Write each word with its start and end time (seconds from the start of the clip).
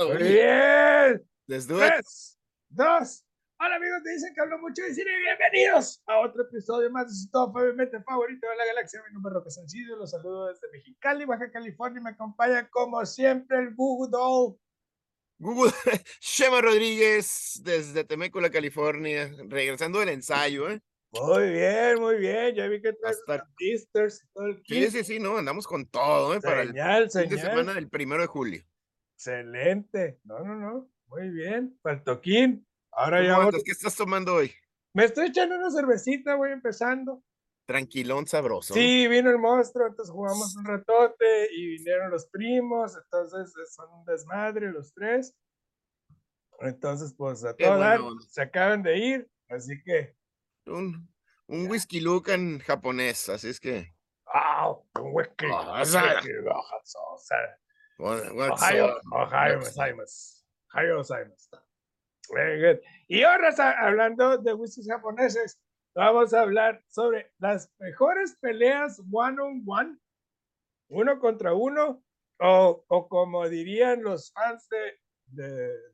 Muy 0.00 0.16
bien. 0.16 1.22
Let's 1.46 1.66
do 1.66 1.76
it. 1.84 1.92
Tres, 1.92 2.38
dos. 2.70 3.24
Hola 3.58 3.76
amigos, 3.76 4.02
te 4.02 4.12
dicen 4.12 4.32
que 4.34 4.40
hablo 4.40 4.58
mucho 4.58 4.82
de 4.82 4.94
cine. 4.94 5.10
Bienvenidos 5.18 6.02
a 6.06 6.20
otro 6.20 6.44
episodio 6.44 6.90
más 6.90 7.08
de 7.08 7.14
su 7.14 7.30
top 7.30 7.54
obviamente 7.54 8.00
favorito 8.02 8.48
de 8.48 8.56
la 8.56 8.64
galaxia. 8.64 9.02
Mi 9.06 9.12
nombre 9.12 9.30
es 9.30 9.34
Roque 9.34 9.50
Sencillo. 9.50 9.96
Los 9.96 10.12
saludo 10.12 10.46
desde 10.48 10.70
Mexicali, 10.72 11.26
Baja 11.26 11.50
California. 11.50 12.00
y 12.00 12.04
Me 12.04 12.10
acompaña 12.10 12.66
como 12.70 13.04
siempre 13.04 13.58
el 13.58 13.74
Google 13.74 14.10
Doll. 14.10 14.56
Google, 15.38 15.72
Shema 16.20 16.60
Rodríguez 16.62 17.60
desde 17.62 18.04
Temécula, 18.04 18.50
California, 18.50 19.30
regresando 19.48 19.98
del 20.00 20.10
ensayo, 20.10 20.70
¿eh? 20.70 20.80
Muy 21.12 21.50
bien, 21.50 22.00
muy 22.00 22.16
bien. 22.16 22.54
Ya 22.54 22.66
vi 22.68 22.80
que 22.80 22.92
traes 22.94 23.18
Hasta- 23.26 23.46
y 23.58 23.76
todo 24.32 24.46
el 24.46 24.56
Sí, 24.58 24.62
kit. 24.62 24.90
sí, 24.90 25.04
sí, 25.04 25.18
no, 25.18 25.36
andamos 25.36 25.66
con 25.66 25.84
todo, 25.86 26.34
¿eh? 26.34 26.40
Para 26.40 26.62
el 26.62 26.68
Señal, 26.68 27.10
fin 27.10 27.22
de 27.22 27.28
señal. 27.36 27.46
semana 27.50 27.74
del 27.74 27.88
primero 27.90 28.22
de 28.22 28.28
julio. 28.28 28.62
Excelente. 29.24 30.18
No, 30.24 30.38
no, 30.40 30.54
no. 30.54 30.90
Muy 31.08 31.28
bien. 31.28 31.78
Faltoquín. 31.82 32.66
Ahora 32.90 33.22
ya 33.22 33.34
¿Cómo 33.36 33.50
voy-? 33.50 33.62
¿Qué 33.62 33.72
estás 33.72 33.94
tomando 33.94 34.34
hoy? 34.34 34.50
me 34.94 35.04
estoy 35.04 35.26
echando 35.28 35.56
una 35.56 35.70
cervecita, 35.70 36.34
voy 36.36 36.50
empezando. 36.52 37.22
Tranquilón, 37.66 38.26
sabroso. 38.26 38.72
Sí, 38.74 39.06
vino 39.08 39.30
el 39.30 39.38
monstruo, 39.38 39.86
entonces 39.86 40.10
jugamos 40.12 40.56
un 40.56 40.64
ratote 40.64 41.48
y 41.52 41.66
vinieron 41.76 42.10
los 42.10 42.26
primos, 42.26 42.96
entonces 42.96 43.52
son 43.72 43.92
un 43.92 44.04
desmadre 44.06 44.72
los 44.72 44.92
tres. 44.94 45.36
Entonces, 46.60 47.14
pues 47.16 47.44
a 47.44 47.54
Qué 47.54 47.64
todo 47.64 47.74
buena 47.76 47.90
dar, 47.90 48.00
onda. 48.00 48.24
se 48.28 48.42
acaban 48.42 48.82
de 48.82 48.98
ir, 48.98 49.30
así 49.48 49.80
que, 49.84 50.16
Un, 50.66 51.08
un 51.46 51.70
whisky 51.70 52.00
lucan 52.00 52.58
japonés, 52.60 53.28
así 53.28 53.48
es 53.50 53.60
que. 53.60 53.76
Un. 53.78 53.86
Ah, 54.34 54.70
un 54.98 55.20
esa- 55.80 56.14
whisky, 56.14 56.32
ojo, 56.48 56.76
o 57.14 57.18
sea, 57.18 57.59
Ohio? 58.00 59.00
Ohio. 59.12 59.60
Ohio. 59.62 61.34
Very 62.32 62.60
good. 62.60 62.82
Y 63.08 63.22
ahora, 63.22 63.50
hablando 63.78 64.38
de 64.38 64.54
whiskies 64.54 64.86
japoneses, 64.86 65.58
vamos 65.94 66.32
a 66.32 66.42
hablar 66.42 66.82
sobre 66.88 67.32
las 67.38 67.70
mejores 67.78 68.36
peleas 68.40 69.00
one 69.10 69.40
on 69.40 69.62
one, 69.66 69.98
uno 70.88 71.18
contra 71.18 71.54
uno, 71.54 72.02
o, 72.40 72.84
o 72.88 73.08
como 73.08 73.48
dirían 73.48 74.02
los 74.02 74.32
fans 74.32 74.68
de, 74.68 74.98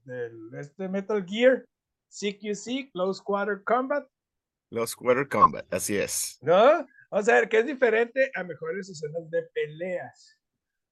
de, 0.04 0.60
este 0.60 0.88
Metal 0.88 1.24
Gear, 1.24 1.64
CQC, 2.10 2.92
Close 2.92 3.22
Quarter 3.22 3.62
Combat, 3.64 4.06
Los 4.70 4.94
Quarter 4.94 5.28
Combat, 5.28 5.66
así 5.72 5.96
es. 5.96 6.38
¿no? 6.42 6.86
O 7.10 7.22
sea, 7.22 7.48
que 7.48 7.58
es 7.58 7.66
diferente 7.66 8.30
a 8.34 8.44
mejores 8.44 8.88
escenas 8.88 9.30
de 9.30 9.42
peleas. 9.54 10.35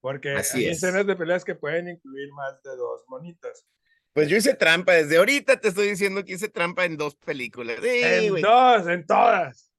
Porque 0.05 0.33
Así 0.33 0.59
hay 0.59 0.65
es. 0.67 0.83
escenas 0.83 1.07
de 1.07 1.15
peleas 1.15 1.43
que 1.43 1.55
pueden 1.55 1.87
incluir 1.89 2.31
más 2.33 2.61
de 2.61 2.75
dos 2.75 3.03
monitos. 3.07 3.65
Pues 4.13 4.29
yo 4.29 4.37
hice 4.37 4.53
trampa, 4.53 4.93
desde 4.93 5.17
ahorita 5.17 5.59
te 5.59 5.69
estoy 5.69 5.89
diciendo 5.89 6.23
que 6.23 6.33
hice 6.33 6.47
trampa 6.47 6.85
en 6.85 6.95
dos 6.95 7.15
películas. 7.15 7.77
Sí, 7.81 8.01
En 8.03 8.29
güey, 8.29 8.43
dos, 8.43 8.87
en 8.87 9.03
todas. 9.07 9.73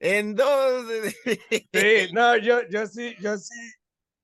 En 0.00 0.34
dos. 0.34 0.86
Sí, 1.74 2.08
no, 2.14 2.38
yo, 2.38 2.66
yo 2.70 2.86
sí, 2.86 3.16
yo 3.20 3.36
sí 3.36 3.54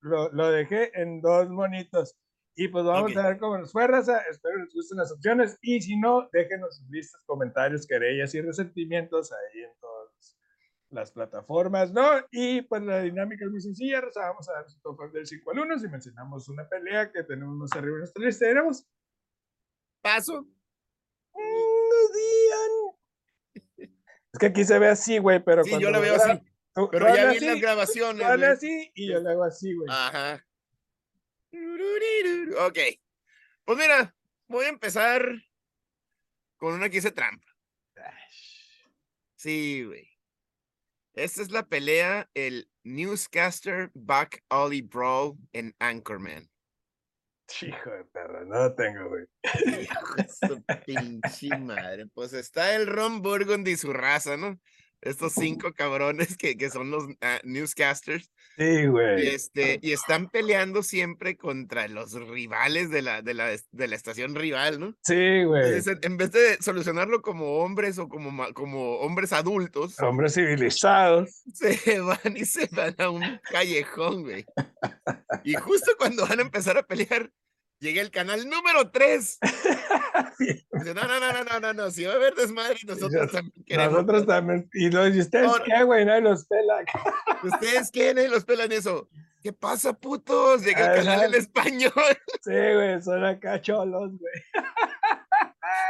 lo, 0.01 0.33
lo 0.33 0.51
dejé 0.51 0.91
en 0.99 1.21
dos 1.21 1.51
monitos. 1.51 2.17
Y 2.57 2.69
pues 2.69 2.87
vamos 2.87 3.11
Ok. 3.13 3.19
a 3.19 3.29
ver 3.29 3.39
cómo 3.39 3.59
nos 3.59 3.73
fue, 3.73 3.87
raza. 3.87 4.23
Espero 4.31 4.57
les 4.57 4.73
gusten 4.73 4.97
las 4.97 5.13
opciones. 5.13 5.59
Y 5.61 5.83
si 5.83 5.99
no, 5.99 6.31
déjenos 6.33 6.79
sus 6.79 6.89
listas, 6.89 7.23
comentarios, 7.27 7.87
querellas 7.87 8.35
y 8.35 8.41
resentimientos 8.41 9.31
ahí 9.33 9.65
en 9.65 9.71
todas 9.83 9.92
las 10.93 11.11
plataformas, 11.13 11.93
¿no? 11.93 12.05
Y 12.31 12.63
pues 12.63 12.83
la 12.83 13.01
dinámica 13.03 13.45
es 13.45 13.51
muy 13.51 13.61
sencilla. 13.61 14.03
Vamos 14.15 14.49
a 14.49 14.53
dar 14.53 14.69
su 14.71 14.79
top 14.81 15.11
del 15.13 15.27
5 15.27 15.51
al 15.51 15.59
1. 15.61 15.79
Si 15.79 15.89
mencionamos 15.89 16.49
una 16.49 16.69
pelea 16.69 17.11
que 17.11 17.23
tenemos 17.25 17.57
más 17.57 17.73
arriba 17.73 17.95
en 17.95 17.99
nuestra 18.01 18.25
lista, 18.25 18.47
diremos. 18.47 18.87
Paso. 20.03 20.43
"Mm, 20.43 20.53
No 21.35 22.09
digan. 22.15 23.91
Es 24.33 24.39
que 24.39 24.47
aquí 24.47 24.65
se 24.65 24.79
ve 24.79 24.89
así, 24.89 25.19
güey, 25.19 25.43
pero 25.45 25.63
Sí, 25.65 25.79
yo 25.79 25.91
la 25.91 25.99
veo 26.01 26.15
así. 26.15 26.39
tú- 26.75 26.89
Pero 26.91 27.07
tú 27.07 27.15
ya 27.15 27.31
vi 27.33 27.41
las 27.41 27.61
grabaciones. 27.61 28.27
güey. 28.27 28.45
así 28.45 28.91
y 28.95 29.11
yo 29.13 29.21
le 29.21 29.31
hago 29.31 29.45
así, 29.45 29.75
güey. 29.75 29.89
Ajá. 29.91 30.45
Ok. 32.67 32.79
Pues 33.65 33.79
mira, 33.79 34.15
voy 34.49 34.65
a 34.65 34.69
empezar 34.71 35.23
con 36.57 36.75
una 36.75 36.89
que 36.89 36.99
hice 36.99 37.13
trampa. 37.13 37.47
Sí, 39.37 39.85
güey. 39.85 40.09
Esta 41.15 41.43
es 41.43 41.51
la 41.51 41.67
pelea, 41.67 42.31
el 42.33 42.71
Newscaster 42.85 43.91
Back 43.93 44.43
Ollie 44.49 44.83
Brawl 44.83 45.37
en 45.53 45.75
Anchorman. 45.79 46.49
Hijo 47.61 47.91
de 47.91 48.05
perra, 48.07 48.45
no 48.47 48.55
lo 48.55 48.75
tengo, 48.75 49.11
güey. 49.11 49.27
Hijo 49.83 50.15
de 50.17 50.29
su 50.29 50.63
pinche 50.87 51.57
madre. 51.59 52.07
Pues 52.15 52.33
está 52.33 52.75
el 52.75 52.87
Ron 52.87 53.21
Burgundy 53.21 53.73
y 53.73 53.77
su 53.77 53.93
raza, 53.93 54.39
¿no? 54.39 54.59
Estos 55.03 55.33
cinco 55.33 55.73
cabrones 55.73 56.37
que, 56.37 56.57
que 56.57 56.71
son 56.71 56.91
los 56.91 57.05
ah, 57.21 57.41
newscasters. 57.43 58.31
Sí, 58.57 58.65
Y, 58.65 58.87
güey. 58.87 59.29
este, 59.29 59.79
y 59.83 59.93
están 59.93 60.29
peleando 60.29 60.83
siempre 60.83 61.37
contra 61.37 61.89
los 61.89 62.13
rivales 62.13 62.91
de 62.91 63.03
la, 63.03 63.21
de 63.23 63.35
la, 63.35 63.49
de 63.49 63.89
la 63.89 63.97
estación 63.97 64.35
rival, 64.35 64.79
¿no? 64.79 64.95
Sí, 65.03 65.43
güey. 65.45 65.65
Entonces, 65.67 65.99
en 66.03 66.17
vez 66.17 66.31
de 66.33 66.57
solucionarlo 66.63 67.21
como 67.23 67.59
hombres 67.59 67.99
o 67.99 68.09
como, 68.09 68.53
como 68.55 68.97
hombres 68.99 69.33
adultos, 69.33 69.99
Hombres 70.01 70.35
civilizados. 70.35 71.43
se 71.55 72.01
van 72.01 72.37
y 72.37 72.45
se 72.45 72.69
van 72.73 72.95
a 72.99 73.11
un 73.11 73.23
callejón, 73.51 74.23
güey. 74.23 74.45
Y 75.45 75.55
justo 75.55 75.93
cuando 75.99 76.27
van 76.27 76.39
a 76.39 76.43
empezar 76.43 76.79
a 76.79 76.83
pelear, 76.87 77.31
llega 77.83 78.01
el 78.01 78.11
canal 78.11 78.49
número 78.49 78.91
3. 78.91 79.39
Dice, 80.39 80.95
no, 80.95 81.03
no, 81.03 81.21
no, 81.21 81.33
no, 81.33 81.45
no, 81.45 81.61
no, 81.61 81.73
no, 81.75 81.91
si 81.91 82.05
va 82.05 82.13
a 82.13 82.17
haber 82.17 82.35
desmadre, 82.35 82.79
nosotros 82.87 83.31
también 83.31 83.65
queremos. 83.67 83.93
Nosotros 83.93 84.27
también. 84.27 84.71
Y, 84.73 84.91
los, 84.91 85.15
¿y 85.15 85.21
ustedes 85.21 85.49
Ahora- 85.49 85.65
qué, 85.65 85.83
güey? 85.83 86.05
Nadie 86.05 86.23
los 86.23 86.47
pela. 86.47 86.85
¿Ustedes 87.43 87.91
quieren 87.91 88.31
los 88.31 88.45
pelan 88.45 88.73
eso? 88.73 89.09
¿Qué 89.43 89.53
pasa, 89.53 89.93
putos? 89.93 90.65
Llega 90.65 90.95
el 90.95 91.05
canal 91.05 91.35
en 91.35 91.41
español. 91.41 91.93
Sí, 92.45 92.51
güey, 92.51 93.01
son 93.03 93.25
acá 93.25 93.61
cholos, 93.61 94.11
güey. 94.19 94.33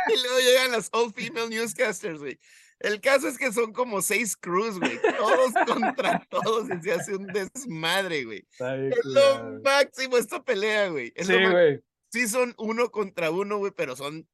Y 0.09 0.23
luego 0.23 0.39
llegan 0.41 0.73
las 0.73 0.91
all 0.93 1.11
female 1.15 1.49
newscasters, 1.49 2.19
güey. 2.19 2.39
El 2.83 3.01
caso 3.01 3.29
es 3.29 3.39
que 3.39 3.53
son 3.53 3.73
como 3.73 4.03
seis 4.03 4.37
crews, 4.37 4.79
güey. 4.79 5.01
Todos 5.17 5.53
contra 5.67 6.27
todos 6.29 6.69
y 6.69 6.83
se 6.83 6.93
hace 6.93 7.17
un 7.17 7.29
desmadre, 7.29 8.25
güey. 8.25 8.47
Es 8.59 9.05
lo 9.05 9.61
máximo 9.63 10.17
esta 10.19 10.43
pelea, 10.43 10.89
güey. 10.89 11.13
Es 11.15 11.29
Sí, 11.29 11.35
güey. 11.35 11.81
Sí 12.11 12.29
son 12.29 12.55
uno 12.59 12.91
contra 12.91 13.31
uno, 13.31 13.59
güey, 13.59 13.73
pero 13.75 13.97
son 13.97 14.29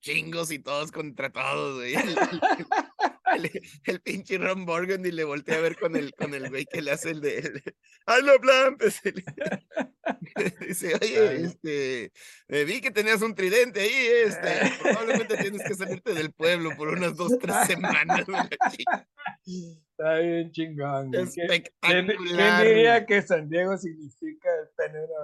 chingos 0.00 0.50
y 0.52 0.60
todos 0.60 0.92
contra 0.92 1.30
todos, 1.30 1.76
güey. 1.76 1.94
El, 3.34 3.50
el- 3.84 4.00
pinche 4.00 4.38
Ron 4.38 4.64
Burgundy 4.64 5.10
le 5.12 5.24
voltea 5.24 5.56
a 5.56 5.60
ver 5.60 5.76
con 5.76 5.96
el, 5.96 6.12
con 6.14 6.32
el 6.34 6.48
güey 6.48 6.64
que 6.66 6.80
le 6.82 6.90
hace 6.92 7.10
el 7.10 7.20
de... 7.20 7.38
el 7.38 7.52
de, 7.54 7.74
¡Ay, 8.06 8.22
no, 8.24 8.38
Blampes! 8.38 9.00
Dice, 10.60 10.94
oye, 11.00 11.28
Ay. 11.28 11.44
este, 11.44 12.12
eh, 12.48 12.64
vi 12.64 12.80
que 12.80 12.90
tenías 12.90 13.20
un 13.22 13.34
tridente 13.34 13.80
ahí, 13.80 14.06
este, 14.26 14.48
probablemente 14.82 15.36
tienes 15.36 15.62
que 15.66 15.74
salirte 15.74 16.14
del 16.14 16.32
pueblo 16.32 16.70
por 16.76 16.88
unas 16.88 17.16
dos, 17.16 17.38
tres 17.38 17.56
semanas. 17.66 18.24
Está 19.46 20.18
bien 20.20 20.50
chingón, 20.52 21.10
güey. 21.10 21.24
¿Quién- 21.26 21.46
¿Quién, 21.48 21.64
quién 21.80 21.98
Espectacular. 22.10 22.66
diría 22.66 23.06
que 23.06 23.22
San 23.22 23.48
Diego 23.48 23.76
significa 23.76 24.48
el 24.62 24.68
pene 24.76 24.98
de 25.00 25.04
una 25.04 25.18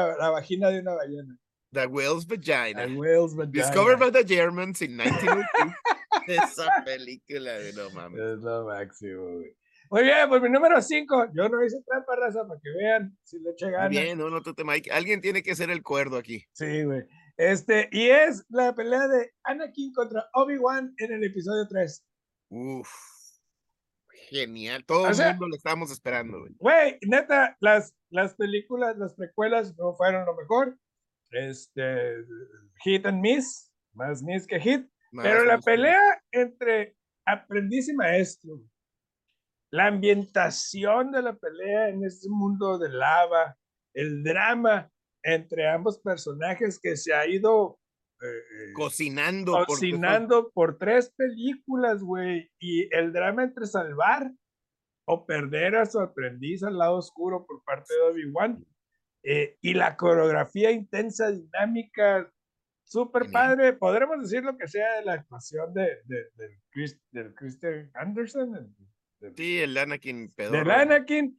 ballena? 0.00 0.16
la 0.18 0.30
vagina 0.30 0.70
de 0.70 0.80
una 0.80 0.94
ballena. 0.94 1.36
The 1.72 1.86
Whale's 1.86 2.26
Vagina. 2.26 2.84
A 2.84 2.86
whale's 2.86 3.36
vagina. 3.36 3.52
Discovered 3.52 3.98
by 3.98 4.10
the 4.10 4.24
Germans 4.24 4.80
in 4.80 4.96
1902. 4.96 5.74
Esa 6.34 6.82
película, 6.84 7.52
no 7.76 7.90
mames. 7.90 8.20
Es 8.20 8.38
lo 8.40 8.66
máximo, 8.66 9.22
güey. 9.36 9.56
Muy 9.90 10.02
bien, 10.02 10.28
pues 10.28 10.42
mi 10.42 10.50
número 10.50 10.80
5. 10.82 11.28
Yo 11.34 11.48
no 11.48 11.64
hice 11.64 11.82
trampa, 11.86 12.14
raza, 12.16 12.46
para 12.46 12.60
que 12.60 12.70
vean 12.78 13.16
si 13.22 13.38
le 13.40 13.50
eché 13.50 13.70
ganas. 13.70 13.88
bien, 13.88 14.18
no, 14.18 14.28
no, 14.28 14.42
te. 14.42 14.52
Alguien 14.92 15.20
tiene 15.22 15.42
que 15.42 15.54
ser 15.56 15.70
el 15.70 15.82
cuerdo 15.82 16.18
aquí. 16.18 16.44
Sí, 16.52 16.82
güey. 16.84 17.04
Este, 17.38 17.88
y 17.92 18.08
es 18.10 18.44
la 18.50 18.74
pelea 18.74 19.06
de 19.08 19.32
Anakin 19.44 19.92
contra 19.94 20.28
Obi-Wan 20.34 20.92
en 20.98 21.12
el 21.12 21.24
episodio 21.24 21.66
3. 21.68 22.04
Uf. 22.50 22.88
Genial. 24.30 24.84
Todo 24.84 25.04
O 25.04 25.08
el 25.08 25.14
sea- 25.14 25.30
mundo 25.30 25.48
lo 25.48 25.56
estábamos 25.56 25.90
esperando, 25.90 26.40
güey. 26.40 26.52
Güey, 26.58 26.98
neta, 27.06 27.56
las, 27.60 27.94
las 28.10 28.34
películas, 28.34 28.96
las 28.98 29.14
precuelas 29.14 29.74
no 29.78 29.94
fueron 29.94 30.26
lo 30.26 30.34
mejor. 30.34 30.76
Este, 31.30 32.14
hit 32.84 33.06
and 33.06 33.20
miss, 33.20 33.72
más 33.92 34.22
miss 34.22 34.46
que 34.46 34.60
hit. 34.60 34.86
Pero 35.12 35.44
la 35.44 35.58
pelea 35.58 36.22
entre 36.32 36.96
aprendiz 37.26 37.88
y 37.88 37.94
maestro, 37.94 38.60
la 39.72 39.86
ambientación 39.86 41.10
de 41.12 41.22
la 41.22 41.34
pelea 41.36 41.88
en 41.88 42.04
este 42.04 42.28
mundo 42.28 42.78
de 42.78 42.88
lava, 42.90 43.56
el 43.94 44.22
drama 44.22 44.90
entre 45.22 45.68
ambos 45.68 45.98
personajes 46.00 46.78
que 46.80 46.96
se 46.96 47.12
ha 47.12 47.26
ido 47.26 47.78
eh, 48.20 48.26
eh, 48.26 48.72
Cocinando. 48.74 49.52
fue- 49.58 49.66
cocinando 49.66 50.50
por 50.52 50.78
tres 50.78 51.12
películas, 51.16 52.02
güey, 52.02 52.50
y 52.58 52.92
el 52.94 53.12
drama 53.12 53.44
entre 53.44 53.66
salvar 53.66 54.32
o 55.06 55.24
perder 55.26 55.76
a 55.76 55.86
su 55.86 56.00
aprendiz 56.00 56.62
al 56.62 56.78
lado 56.78 56.96
oscuro 56.96 57.46
por 57.46 57.62
parte 57.64 57.94
de 57.94 58.00
Obi-Wan. 58.00 58.64
eh, 59.24 59.56
y 59.60 59.74
la 59.74 59.96
coreografía 59.96 60.70
intensa, 60.70 61.30
dinámica, 61.32 62.32
súper 62.88 63.30
padre. 63.30 63.74
Podremos 63.74 64.20
decir 64.20 64.42
lo 64.42 64.56
que 64.56 64.66
sea 64.66 64.96
de 64.96 65.04
la 65.04 65.14
actuación 65.14 65.72
de, 65.74 66.02
de, 66.04 66.26
del, 67.12 67.34
Christian 67.34 67.90
Anderson. 67.94 68.74
sí, 69.36 69.58
el 69.58 69.76
Anakin 69.76 70.32
pedorro. 70.34 70.58
Del 70.58 70.70
Anakin, 70.70 71.38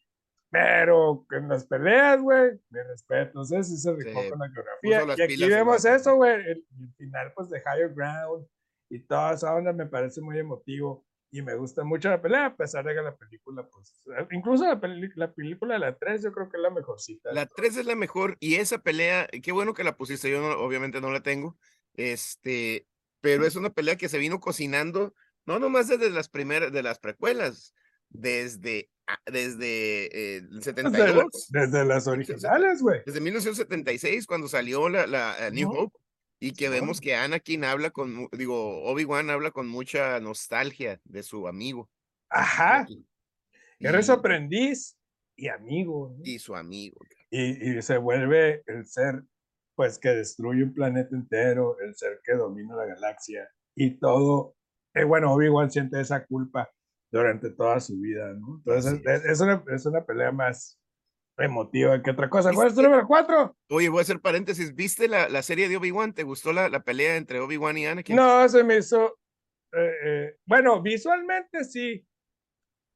pero 0.52 1.26
en 1.32 1.50
las 1.50 1.66
peleas, 1.66 2.22
güey, 2.22 2.52
me 2.70 2.84
respeto. 2.84 3.44
sé 3.44 3.64
si 3.64 3.78
se 3.78 3.94
rifó 3.94 4.20
con 4.30 4.40
la 4.40 4.50
coreografía. 4.54 5.16
Y 5.18 5.22
aquí 5.22 5.48
vemos 5.48 5.84
eso, 5.86 6.16
güey. 6.16 6.36
El, 6.36 6.66
el, 6.80 6.94
final, 6.98 7.34
pues, 7.36 7.50
de 7.50 7.60
Higher 7.60 7.94
Ground 7.94 8.48
y 8.90 9.00
toda 9.00 9.34
esa 9.34 9.54
onda 9.54 9.72
me 9.72 9.86
parece 9.86 10.22
muy 10.22 10.40
emotivo 10.40 11.06
y 11.32 11.42
me 11.42 11.56
gusta 11.56 11.84
mucho 11.84 12.10
la 12.10 12.22
pelea, 12.22 12.48
a 12.48 12.56
pesar 12.56 12.86
de 12.86 12.96
que 12.96 13.02
la 13.02 13.16
película, 13.16 13.68
pues, 13.68 14.04
incluso 14.32 14.64
la, 14.66 14.80
la 15.16 15.34
película 15.34 15.76
de 15.76 15.80
la 15.80 15.98
3 15.98 16.24
yo 16.24 16.32
creo 16.32 16.50
que 16.50 16.58
es 16.58 16.64
la 16.64 16.72
mejorcita. 16.72 17.32
La 17.34 17.46
3 17.46 17.78
es 17.78 17.86
la 17.86 17.96
mejor 17.96 18.36
y 18.40 18.56
esa 18.56 18.80
pelea, 18.80 19.28
qué 19.28 19.52
bueno 19.52 19.74
que 19.74 19.84
la 19.84 19.96
pusiste, 19.96 20.30
yo 20.30 20.60
obviamente 20.60 21.02
no 21.02 21.12
la 21.12 21.22
tengo, 21.22 21.58
este, 21.94 22.88
pero 23.22 23.46
es 23.46 23.56
una 23.56 23.70
pelea 23.70 23.96
que 23.96 24.10
se 24.10 24.18
vino 24.18 24.40
cocinando, 24.40 25.14
no 25.46 25.60
nomás 25.60 25.88
desde 25.88 26.10
las 26.10 26.30
primeras, 26.30 26.72
de 26.72 26.84
las 26.84 27.00
precuelas, 27.00 27.76
desde, 28.10 28.90
ah, 29.06 29.20
desde 29.26 30.38
el 30.38 30.64
72. 30.64 31.50
Desde, 31.50 31.86
las 31.86 32.08
originales, 32.08 32.82
güey. 32.82 33.02
Desde 33.06 33.22
1976, 33.22 34.26
cuando 34.26 34.48
salió 34.48 34.90
la, 34.90 35.06
la 35.06 35.50
New 35.52 35.70
Hope. 35.70 36.00
Y 36.40 36.54
que 36.54 36.70
vemos 36.70 37.02
que 37.02 37.16
Anakin 37.16 37.66
habla 37.66 37.92
con, 37.92 38.30
digo, 38.32 38.84
Obi-Wan 38.84 39.30
habla 39.30 39.52
con 39.52 39.68
mucha 39.68 40.20
nostalgia 40.20 41.02
de 41.04 41.24
su 41.24 41.48
amigo. 41.48 41.90
Ajá. 42.30 42.88
Eres 43.80 44.06
su 44.06 44.14
aprendiz 44.14 44.98
y 45.36 45.50
amigo. 45.50 46.16
Y 46.24 46.40
su 46.40 46.56
amigo. 46.56 46.98
Y, 47.30 47.78
y, 47.78 47.82
se 47.82 47.98
vuelve 47.98 48.64
el 48.68 48.86
ser, 48.86 49.24
pues, 49.76 50.00
que 50.00 50.10
destruye 50.10 50.64
un 50.64 50.74
planeta 50.74 51.16
entero, 51.16 51.78
el 51.80 51.94
ser 51.96 52.22
que 52.24 52.34
domina 52.34 52.76
la 52.76 52.86
galaxia 52.86 53.50
y 53.76 54.00
todo. 54.00 54.56
Eh, 54.94 55.04
bueno, 55.04 55.34
Obi-Wan 55.34 55.70
siente 55.70 56.00
esa 56.00 56.26
culpa 56.26 56.70
durante 57.12 57.50
toda 57.52 57.80
su 57.80 58.00
vida, 58.00 58.34
¿no? 58.34 58.58
Entonces, 58.58 59.02
es. 59.06 59.26
Es, 59.26 59.42
una, 59.42 59.64
es 59.74 59.86
una 59.86 60.06
pelea 60.06 60.32
más, 60.32 60.79
emotiva 61.46 62.02
que 62.02 62.12
otra 62.12 62.30
cosa. 62.30 62.52
¿Cuál 62.54 62.68
es 62.68 62.76
tu 62.76 62.82
número 62.82 63.08
cuatro? 63.08 63.56
Oye, 63.70 63.90
voy 63.90 64.00
a 64.00 64.02
hacer 64.02 64.20
paréntesis. 64.20 64.76
¿Viste 64.76 65.08
la, 65.08 65.30
la 65.30 65.42
serie 65.42 65.70
de 65.70 65.78
Obi-Wan? 65.78 66.14
¿Te 66.14 66.24
gustó 66.24 66.54
la, 66.54 66.70
la 66.70 66.82
pelea 66.82 67.16
entre 67.16 67.40
Obi-Wan 67.40 67.78
y 67.78 67.86
Anakin? 67.86 68.16
No, 68.16 68.48
se 68.50 68.64
me 68.64 68.78
hizo. 68.78 69.18
Eh, 69.72 69.94
eh, 70.06 70.36
bueno, 70.46 70.82
visualmente 70.82 71.64
sí, 71.64 72.06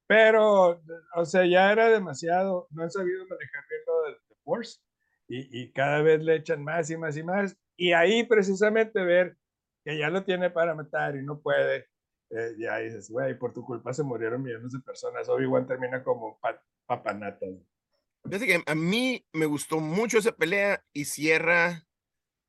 pero, 0.07 0.81
o 1.15 1.25
sea, 1.25 1.45
ya 1.45 1.71
era 1.71 1.89
demasiado. 1.89 2.67
No 2.71 2.83
han 2.83 2.91
sabido 2.91 3.25
manejar 3.27 3.63
bien 3.69 3.81
lo 3.85 4.11
de 4.11 4.17
Force 4.43 4.79
y, 5.27 5.61
y 5.61 5.71
cada 5.71 6.01
vez 6.01 6.21
le 6.23 6.35
echan 6.35 6.63
más 6.63 6.89
y 6.89 6.97
más 6.97 7.15
y 7.15 7.23
más. 7.23 7.57
Y 7.77 7.93
ahí 7.93 8.23
precisamente 8.23 9.03
ver 9.03 9.37
que 9.85 9.97
ya 9.97 10.09
lo 10.09 10.23
tiene 10.23 10.49
para 10.49 10.75
matar 10.75 11.15
y 11.15 11.23
no 11.23 11.41
puede. 11.41 11.87
Eh, 12.29 12.55
ya 12.57 12.77
dices, 12.77 13.09
güey, 13.11 13.37
por 13.37 13.53
tu 13.53 13.63
culpa 13.63 13.93
se 13.93 14.01
murieron 14.01 14.41
millones 14.41 14.71
de 14.71 14.79
personas. 14.79 15.29
Obi-Wan 15.29 15.67
termina 15.67 16.03
como 16.03 16.39
papanata. 16.87 17.45
Fíjate 18.25 18.47
que 18.47 18.63
a 18.65 18.75
mí 18.75 19.25
me 19.33 19.45
gustó 19.45 19.79
mucho 19.79 20.17
esa 20.17 20.31
pelea 20.31 20.83
y 20.93 21.05
cierra, 21.05 21.85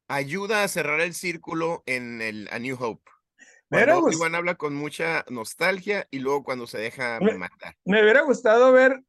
ayuda 0.08 0.62
a 0.62 0.68
cerrar 0.68 1.00
el 1.00 1.14
círculo 1.14 1.82
en 1.86 2.22
el 2.22 2.48
A 2.52 2.58
New 2.58 2.76
Hope. 2.78 3.10
Pero 3.68 3.98
Obi-Wan 3.98 4.34
habla 4.34 4.54
con 4.54 4.74
mucha 4.74 5.24
nostalgia 5.28 6.06
y 6.10 6.20
luego 6.20 6.44
cuando 6.44 6.66
se 6.66 6.78
deja 6.78 7.18
matar. 7.20 7.74
Me 7.84 8.02
hubiera 8.02 8.22
gustado 8.22 8.72
ver 8.72 9.02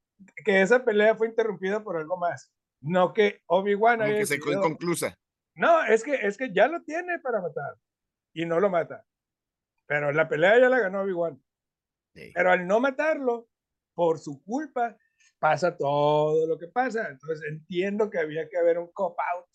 que 0.44 0.62
esa 0.62 0.84
pelea 0.84 1.16
fue 1.16 1.28
interrumpida 1.28 1.84
por 1.84 1.98
algo 1.98 2.18
más. 2.18 2.52
No 2.82 3.14
que 3.14 3.44
Obi-Wan 3.46 4.02
haya 4.02 4.18
que 4.18 4.26
se 4.26 4.40
quedó 4.40 4.54
inconclusa. 4.54 5.18
No, 5.54 5.86
es 5.86 6.04
que, 6.04 6.16
es 6.16 6.38
que 6.38 6.52
ya 6.54 6.68
lo 6.68 6.82
tiene 6.84 7.20
para 7.20 7.42
matar 7.42 7.76
y 8.34 8.46
no 8.46 8.60
lo 8.60 8.70
mata. 8.70 9.06
Pero 9.88 10.12
la 10.12 10.28
pelea 10.28 10.60
ya 10.60 10.70
la 10.70 10.80
ganó 10.80 11.02
Obi-Wan. 11.02 11.42
Pero 12.14 12.52
al 12.52 12.66
no 12.66 12.80
matarlo, 12.80 13.48
por 13.94 14.20
su 14.20 14.42
culpa, 14.44 14.98
pasa 15.46 15.78
todo 15.78 16.48
lo 16.48 16.58
que 16.58 16.68
pasa. 16.68 17.08
Entonces 17.08 17.48
entiendo 17.48 18.10
que 18.10 18.18
había 18.18 18.50
que 18.50 18.58
haber 18.58 18.80
un 18.80 18.92
cop-out 18.92 19.46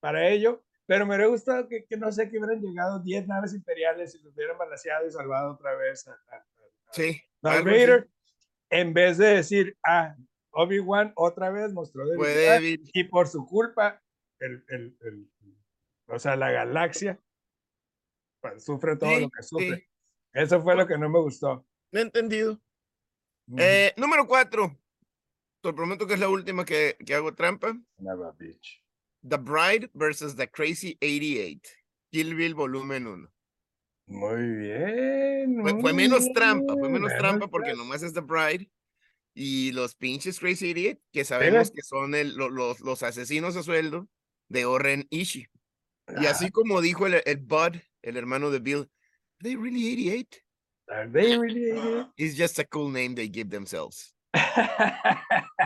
para 0.00 0.26
ello, 0.26 0.64
pero 0.86 1.04
me 1.04 1.14
hubiera 1.14 1.30
gustado 1.30 1.68
que, 1.68 1.84
que, 1.84 1.98
no 1.98 2.10
sé, 2.10 2.30
que 2.30 2.38
hubieran 2.38 2.62
llegado 2.62 3.00
10 3.00 3.28
naves 3.28 3.52
imperiales 3.52 4.14
y 4.14 4.22
los 4.22 4.34
hubieran 4.34 4.56
balanceado 4.56 5.06
y 5.06 5.10
salvado 5.10 5.52
otra 5.52 5.74
vez 5.74 6.08
a, 6.08 6.16
sí, 6.90 7.20
Vader, 7.42 8.08
en 8.70 8.94
vez 8.94 9.18
de 9.18 9.26
decir, 9.26 9.76
ah, 9.86 10.16
Obi-Wan 10.52 11.12
otra 11.16 11.50
vez 11.50 11.70
mostró 11.70 12.08
debilidad 12.08 12.60
y 12.62 13.04
por 13.04 13.28
su 13.28 13.44
culpa, 13.46 14.02
el, 14.38 14.64
el, 14.68 14.96
el, 15.02 15.30
o 16.06 16.18
sea, 16.18 16.34
la 16.36 16.50
galaxia 16.50 17.20
pues, 18.40 18.64
sufre 18.64 18.96
todo 18.96 19.20
lo 19.20 19.28
que 19.28 19.42
sufre. 19.42 19.86
Eso 20.32 20.62
fue 20.62 20.76
lo 20.76 20.86
que 20.86 20.96
no 20.96 21.10
me 21.10 21.20
gustó. 21.20 21.66
he 21.92 22.00
entendido. 22.00 22.58
eh, 23.58 23.92
número 23.98 24.26
cuatro, 24.26 24.78
te 25.66 25.72
prometo 25.72 26.06
que 26.06 26.14
es 26.14 26.20
la 26.20 26.28
última 26.28 26.64
que, 26.64 26.96
que 27.04 27.14
hago 27.14 27.34
trampa. 27.34 27.76
The 29.28 29.36
Bride 29.36 29.90
versus 29.94 30.36
The 30.36 30.48
Crazy 30.48 30.96
88. 31.02 31.68
Kill 32.12 32.34
Bill 32.34 32.54
volumen 32.54 33.06
1. 33.06 33.28
Muy 34.08 34.50
bien. 34.56 35.80
fue, 35.80 35.92
menos 35.92 36.32
trampa, 36.32 36.74
fue 36.74 36.88
menos 36.88 37.12
trampa 37.18 37.48
porque 37.48 37.74
nomás 37.74 38.04
es 38.04 38.12
The 38.12 38.20
Bride. 38.20 38.70
Y 39.34 39.72
los 39.72 39.96
pinches 39.96 40.38
Crazy 40.38 40.70
88, 40.70 41.00
que 41.12 41.24
sabemos 41.24 41.70
que 41.70 41.82
son 41.82 42.14
el, 42.14 42.36
los, 42.36 42.80
los 42.80 43.02
asesinos 43.02 43.56
a 43.56 43.62
sueldo 43.62 44.08
de 44.48 44.64
Oren 44.64 45.06
Ishii. 45.10 45.48
Y 46.20 46.26
así 46.26 46.50
como 46.50 46.80
dijo 46.80 47.06
el, 47.06 47.20
el 47.26 47.38
Bud, 47.38 47.76
el 48.02 48.16
hermano 48.16 48.50
de 48.50 48.60
Bill, 48.60 48.88
¿Are 49.38 49.50
they 49.50 49.56
really 49.56 49.92
88? 49.92 50.40
Are 50.88 51.08
they 51.08 51.36
really 51.36 51.72
88? 51.72 52.06
It's 52.16 52.36
just 52.36 52.58
a 52.60 52.64
cool 52.64 52.88
name 52.88 53.14
they 53.16 53.28
give 53.28 53.50
themselves. 53.50 54.14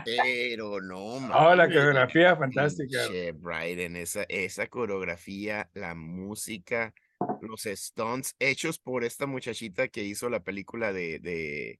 Pero 0.04 0.80
no, 0.80 1.16
Oh, 1.32 1.54
la 1.54 1.66
coreografía 1.66 2.36
fantástica. 2.36 2.98
Bryden, 3.34 3.96
esa, 3.96 4.24
esa 4.28 4.66
coreografía, 4.68 5.68
la 5.74 5.94
música, 5.94 6.94
los 7.40 7.62
stunts 7.62 8.34
hechos 8.38 8.78
por 8.78 9.04
esta 9.04 9.26
muchachita 9.26 9.88
que 9.88 10.02
hizo 10.04 10.28
la 10.28 10.40
película 10.40 10.92
de, 10.92 11.18
de 11.18 11.78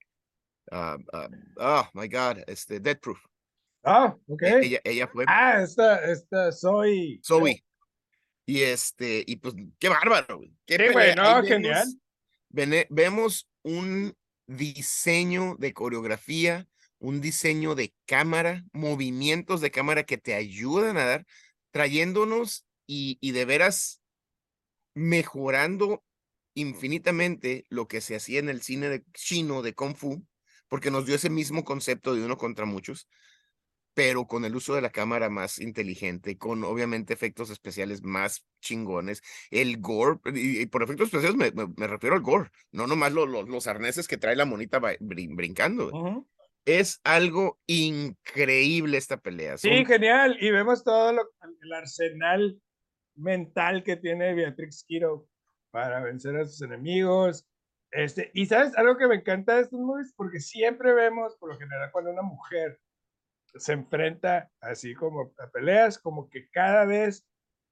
uh, 0.73 0.97
oh 1.57 1.89
my 1.95 2.09
God, 2.09 2.39
este, 2.47 2.81
Dead 2.81 2.99
Proof. 2.99 3.21
Ah, 3.83 4.15
ok. 4.27 4.43
E, 4.43 4.67
ella, 4.67 4.81
ella 4.85 5.09
fue. 5.09 5.25
Ah, 5.27 5.63
esta, 5.63 6.05
esta, 6.11 6.53
soy. 6.53 7.21
Zoe. 7.25 7.65
Y 8.47 8.63
este, 8.63 9.23
y 9.26 9.37
pues, 9.37 9.55
qué 9.79 9.88
bárbaro, 9.88 10.41
Qué 10.67 10.76
sí, 10.76 11.49
genial. 11.49 11.87
vemos 12.88 13.49
un 13.62 14.14
diseño 14.47 15.55
de 15.59 15.73
coreografía 15.73 16.67
un 17.00 17.21
diseño 17.21 17.75
de 17.75 17.92
cámara, 18.07 18.64
movimientos 18.73 19.61
de 19.61 19.71
cámara 19.71 20.04
que 20.04 20.19
te 20.19 20.35
ayudan 20.35 20.97
a 20.97 21.04
dar, 21.04 21.26
trayéndonos 21.73 22.66
y, 22.87 23.19
y 23.21 23.33
de 23.33 23.45
veras 23.45 24.00
mejorando 24.95 26.04
infinitamente 26.54 27.64
lo 27.69 27.88
que 27.88 28.00
se 28.00 28.16
hacía 28.16 28.38
en 28.38 28.49
el 28.49 28.62
cine 28.62 28.88
de, 28.88 29.04
chino 29.12 29.62
de 29.62 29.75
Kung 29.75 29.97
Fu, 29.97 30.25
porque 30.69 30.90
nos 30.90 31.07
dio 31.07 31.14
ese 31.14 31.30
mismo 31.30 31.64
concepto 31.64 32.14
de 32.14 32.25
uno 32.25 32.37
contra 32.37 32.66
muchos, 32.66 33.09
pero 33.95 34.26
con 34.26 34.45
el 34.45 34.54
uso 34.54 34.75
de 34.75 34.83
la 34.83 34.90
cámara 34.90 35.30
más 35.30 35.59
inteligente, 35.59 36.38
con 36.38 36.64
obviamente 36.64 37.12
efectos 37.12 37.50
especiales 37.50 38.02
más 38.02 38.47
chingones, 38.61 39.23
el 39.50 39.80
gore, 39.80 40.21
y, 40.35 40.66
por 40.66 40.83
efectos 40.83 41.12
especiales 41.12 41.54
me, 41.54 41.87
refiero 41.87 42.14
al 42.14 42.23
gore, 42.23 42.50
no 42.73 42.87
nomás 42.87 43.12
los 43.12 43.66
arneses 43.66 44.07
que 44.07 44.19
trae 44.19 44.37
la 44.37 44.47
monita 44.47 44.80
brincando 45.00 46.26
es 46.64 47.00
algo 47.05 47.59
increíble 47.67 48.99
esta 48.99 49.17
pelea. 49.17 49.59
Sí, 49.59 49.85
genial. 49.85 50.37
Y 50.40 50.50
vemos 50.50 50.85
todo 50.85 51.12
lo, 51.12 51.23
el 51.62 51.73
arsenal 51.73 52.61
mental 53.14 53.83
que 53.83 53.97
tiene 53.97 54.35
Beatrix 54.35 54.85
Kiro 54.85 55.26
para 55.71 56.00
vencer 56.00 56.37
a 56.37 56.45
sus 56.45 56.62
enemigos. 56.62 57.47
Este, 57.90 58.31
y 58.35 58.47
sabes, 58.47 58.76
algo 58.76 58.97
que 58.97 59.09
me 59.09 59.17
encanta 59.17 59.57
de 59.57 59.62
estos 59.62 59.81
movies, 59.81 60.12
porque 60.17 60.40
siempre 60.40 60.93
vemos, 60.93 61.37
por 61.37 61.52
lo 61.52 61.59
general, 61.59 61.90
cuando 61.90 62.12
una 62.12 62.23
mujer 62.23 62.81
se 63.55 63.73
enfrenta 63.73 64.50
así 64.61 64.95
como 64.95 65.33
a 65.38 65.50
peleas, 65.50 65.99
como 65.99 66.29
que 66.29 66.49
cada 66.50 66.85
vez 66.85 67.26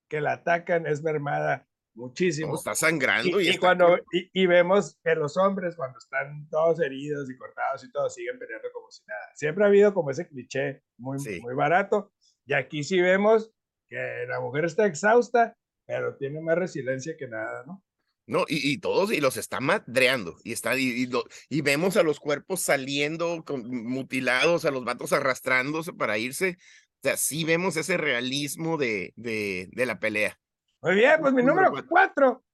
que 0.09 0.21
la 0.21 0.33
atacan 0.33 0.87
es 0.87 1.03
mermada 1.03 1.69
muchísimo. 1.99 2.55
está 2.55 2.75
sangrando. 2.75 3.41
Y, 3.41 3.57
cuando, 3.59 3.99
y, 4.13 4.47
vemos 4.47 4.99
que 5.03 5.15
los 5.15 5.37
hombres, 5.37 5.77
cuando 5.77 5.99
están 5.99 6.49
todos 6.49 6.81
heridos 6.81 7.29
y 7.29 7.37
cortados 7.37 7.85
y 7.85 7.91
todo, 7.91 8.09
siguen 8.09 8.39
peleando 8.39 8.69
como 8.73 8.91
si 8.91 9.03
nada. 9.07 9.31
Siempre 9.35 9.65
ha 9.65 9.67
habido 9.67 9.93
como 9.93 10.11
ese 10.11 10.27
cliché 10.27 10.83
muy, 10.97 11.19
muy 11.43 11.55
barato. 11.55 12.13
Y 12.47 12.55
aquí 12.55 12.85
sí 12.85 13.01
vemos 13.01 13.53
que 13.89 14.25
la 14.29 14.41
mujer 14.41 14.65
está 14.65 14.87
exhausta, 14.87 15.57
pero 15.87 16.17
tiene 16.17 16.41
más 16.41 16.57
resiliencia 16.57 17.17
que 17.19 17.27
nada, 17.27 17.65
¿no? 17.67 17.83
No, 18.27 18.45
y, 18.47 18.73
y 18.73 18.79
todos, 18.79 19.11
y 19.11 19.23
los 19.23 19.39
está 19.39 19.59
madreando, 19.59 20.37
y, 20.45 20.53
está, 20.53 20.79
y, 20.79 21.09
y, 21.49 21.61
vemos 21.63 21.97
a 21.97 22.03
los 22.03 22.21
cuerpos 22.21 22.61
saliendo 22.61 23.43
con, 23.43 23.67
mutilados, 23.67 24.67
a 24.67 24.71
los 24.71 24.85
vatos 24.85 25.15
arrastrándose 25.15 25.95
para 25.95 26.19
irse, 26.19 26.59
O 26.97 27.01
sea, 27.05 27.17
sí 27.17 27.45
vemos 27.45 27.79
ese 27.79 27.97
realismo 27.97 28.77
de, 28.77 29.15
de, 29.17 29.71
de 29.73 29.87
la 29.87 29.99
pelea. 29.99 30.39
Muy 30.83 30.95
bien, 30.95 31.21
pues 31.21 31.33
mi 31.35 31.43
Número 31.43 31.69
número 31.71 31.87
cuatro 31.89 32.45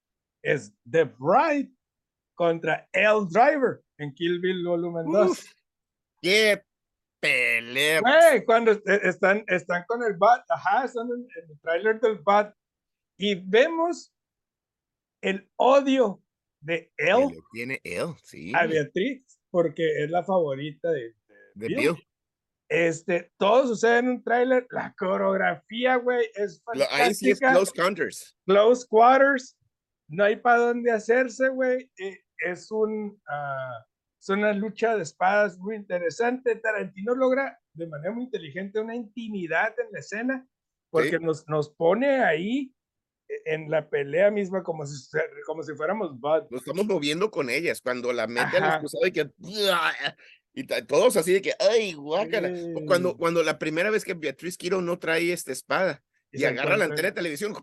es 0.42 0.72
The 0.90 1.04
Bride 1.04 1.70
contra 2.34 2.88
El 2.92 3.28
Driver 3.28 3.82
en 3.98 4.12
Kill 4.14 4.40
Bill 4.40 4.66
Volumen 4.66 5.06
2. 5.10 5.30
Uf, 5.30 5.44
qué 6.22 6.62
pelea. 7.20 8.00
Güey, 8.00 8.44
cuando 8.44 8.72
est- 8.72 8.86
están, 8.88 9.44
están 9.46 9.84
con 9.86 10.02
el 10.02 10.14
bat, 10.16 10.44
ajá, 10.50 10.84
están 10.84 11.06
en, 11.08 11.26
en 11.42 11.50
el 11.50 11.60
tráiler 11.60 12.00
del 12.00 12.18
bat 12.18 12.54
y 13.18 13.34
vemos 13.36 14.12
el 15.22 15.48
odio 15.56 16.22
de 16.60 16.92
él 16.96 17.38
tiene 17.52 17.80
él, 17.84 18.14
sí. 18.22 18.52
a 18.54 18.66
Beatriz 18.66 19.38
porque 19.50 20.02
es 20.02 20.10
la 20.10 20.24
favorita 20.24 20.90
de, 20.90 21.14
De 21.54 21.68
Bill. 21.68 21.76
Bill. 21.76 22.08
Este, 22.74 23.32
todo 23.38 23.66
sucede 23.66 23.98
en 23.98 24.08
un 24.08 24.22
tráiler, 24.24 24.66
la 24.70 24.94
coreografía, 24.98 25.96
güey, 25.96 26.26
es 26.34 26.62
Lo- 26.74 26.84
Ahí 26.90 27.14
sí 27.14 27.30
es 27.30 27.40
fantástica. 27.40 27.52
close 27.52 27.72
counters. 27.72 28.36
close 28.46 28.86
quarters, 28.88 29.56
no 30.08 30.24
hay 30.24 30.36
para 30.36 30.58
dónde 30.58 30.90
hacerse, 30.90 31.48
güey. 31.48 31.90
es 32.38 32.70
un 32.70 33.20
ah, 33.28 33.84
es 34.20 34.28
una 34.28 34.52
lucha 34.52 34.96
de 34.96 35.02
espadas 35.02 35.56
muy 35.58 35.76
interesante. 35.76 36.56
Tarantino 36.56 37.14
logra 37.14 37.58
de 37.74 37.86
manera 37.86 38.12
muy 38.12 38.24
inteligente 38.24 38.80
una 38.80 38.94
intimidad 38.94 39.74
en 39.78 39.92
la 39.92 39.98
escena, 40.00 40.46
porque 40.90 41.10
Sí. 41.18 41.18
nos, 41.20 41.46
nos 41.48 41.70
pone 41.70 42.22
ahí 42.24 42.74
en 43.46 43.70
la 43.70 43.88
pelea 43.88 44.30
misma 44.30 44.62
como 44.62 44.84
si, 44.86 44.94
como 45.46 45.62
si 45.62 45.74
fuéramos 45.74 46.18
Bud. 46.20 46.44
Nos 46.50 46.60
estamos 46.60 46.86
moviendo 46.86 47.30
con 47.30 47.48
ellas. 47.50 47.80
Cuando 47.80 48.12
la 48.12 48.26
mete 48.26 48.56
al 48.58 48.74
excusado 48.74 49.06
y 49.06 49.12
que. 49.12 49.30
Y 50.54 50.64
todos 50.86 51.16
así 51.16 51.32
de 51.32 51.42
que, 51.42 51.52
ay, 51.58 51.94
guácala. 51.94 52.48
Cuando, 52.86 53.10
Sí. 53.10 53.16
cuando 53.18 53.42
la 53.42 53.58
primera 53.58 53.90
vez 53.90 54.04
que 54.04 54.14
Beatriz 54.14 54.56
Quiro 54.56 54.80
no 54.80 54.98
trae 54.98 55.32
esta 55.32 55.50
espada 55.52 56.02
y, 56.30 56.44
agarra 56.44 56.76
la 56.76 56.84
antena 56.86 57.08
de 57.08 57.12
televisión 57.14 57.54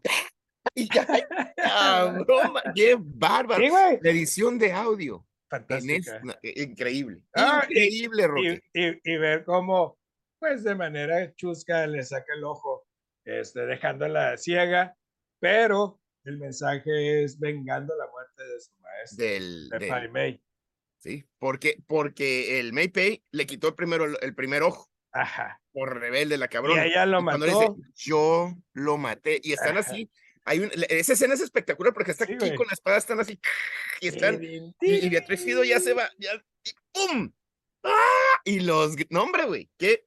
y 0.75 0.93
ya, 0.93 1.07
ay, 1.09 1.21
cabrón, 1.55 2.53
qué 2.75 2.97
bárbaro. 2.99 3.63
Sí. 3.63 3.71
La 4.01 4.09
edición 4.11 4.59
de 4.59 4.71
audio 4.73 5.25
es- 5.25 5.49
Fantástica. 5.49 6.21
i- 6.43 6.61
increíble. 6.63 7.21
Ah, 7.35 7.65
increíble, 7.69 8.23
y, 8.23 8.27
Rocky. 8.27 8.59
y- 8.73 9.11
y 9.13 9.17
ver 9.17 9.43
cómo, 9.45 9.97
pues 10.39 10.63
de 10.63 10.75
manera 10.75 11.33
chusca 11.35 11.87
le 11.87 12.03
saca 12.03 12.33
el 12.35 12.43
ojo, 12.43 12.85
este, 13.25 13.65
dejándola 13.65 14.37
ciega, 14.37 14.95
pero 15.39 15.99
el 16.25 16.37
mensaje 16.37 17.23
es 17.23 17.39
vengando 17.39 17.95
la 17.95 18.07
muerte 18.07 18.43
de 18.43 18.59
su 18.59 18.71
maestro, 18.81 19.25
Del, 19.25 19.69
de 19.69 19.79
del- 19.79 20.11
Mei. 20.11 20.41
Sí, 21.01 21.25
porque, 21.39 21.77
porque 21.87 22.59
el 22.59 22.71
Maypay 22.71 23.21
le 23.31 23.45
quitó 23.45 23.67
el, 23.67 23.75
primero, 23.75 24.05
el 24.21 24.33
primer 24.35 24.63
ojo 24.63 24.89
Ajá. 25.11 25.61
por 25.73 25.99
rebelde 25.99 26.37
la 26.37 26.45
Y 26.45 26.49
cabrona. 26.49 26.85
ella 26.85 27.05
lo 27.05 27.19
Y 27.19 27.23
cuando 27.25 27.45
le 27.45 27.51
dice, 27.51 27.69
mató. 27.69 27.81
yo 27.95 28.53
lo 28.73 28.97
maté. 28.97 29.41
Y 29.43 29.51
están 29.51 29.77
Ajá. 29.77 29.89
así. 29.91 30.09
Hay 30.45 30.59
un, 30.59 30.71
esa 30.89 31.13
escena 31.13 31.33
es 31.35 31.41
espectacular 31.41 31.93
porque 31.93 32.11
está 32.11 32.25
Sí, 32.25 32.33
aquí 32.33 32.45
güey. 32.45 32.55
con 32.55 32.65
la 32.67 32.73
espada, 32.73 32.97
están 32.97 33.19
así. 33.19 33.39
Y 33.99 34.07
están. 34.07 34.41
Y, 34.43 34.73
y 34.81 35.09
Beatriz 35.09 35.43
Fido 35.43 35.63
ya 35.63 35.79
se 35.79 35.93
va. 35.93 36.09
Ya, 36.17 36.31
y 36.63 36.71
¡Pum! 36.93 37.31
¡Ah! 37.83 38.39
Y 38.45 38.59
los. 38.61 38.95
No, 39.11 39.23
hombre, 39.23 39.45
güey. 39.45 39.69
Qué. 39.77 40.03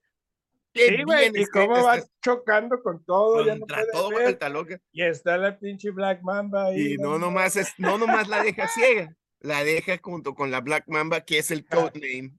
qué 0.73 0.89
Sí, 0.89 1.03
güey, 1.05 1.31
bien 1.31 1.45
y 1.45 1.47
cómo 1.47 1.85
va 1.85 1.99
esta- 1.99 2.11
chocando 2.21 2.83
con 2.83 3.05
todo, 3.05 3.45
ya 3.47 3.55
no 3.55 3.61
Contra 3.61 3.85
todo 3.93 4.09
ver, 4.11 4.23
vuelta 4.23 4.49
loca. 4.49 4.81
y 4.91 5.03
está 5.05 5.37
la 5.37 5.57
pinche 5.57 5.91
Black 5.93 6.21
Mamba 6.23 6.67
ahí. 6.67 6.95
Y 6.95 6.97
no 6.97 7.17
nomás 7.17 7.55
es, 7.55 7.73
no 7.79 7.97
nomás 7.97 8.27
la 8.27 8.43
deja 8.43 8.67
ciega, 8.67 9.15
la 9.45 9.63
deja 9.63 9.99
junto 10.03 10.35
con 10.35 10.51
la 10.51 10.61
Black 10.61 10.85
Mamba, 10.89 11.21
que 11.25 11.39
es 11.39 11.51
el 11.51 11.67
codename 11.67 12.33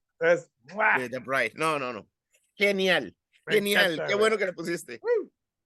¡mua! 0.73 0.97
de 0.97 1.09
The 1.09 1.19
Bride. 1.19 1.53
No, 1.55 1.77
no, 1.77 1.93
no. 1.93 2.09
Genial, 2.55 3.15
Me 3.45 3.55
genial. 3.55 3.93
encanta, 3.93 4.07
Qué 4.07 4.15
bueno 4.15 4.37
que 4.37 4.45
le 4.47 4.53
pusiste. 4.53 4.99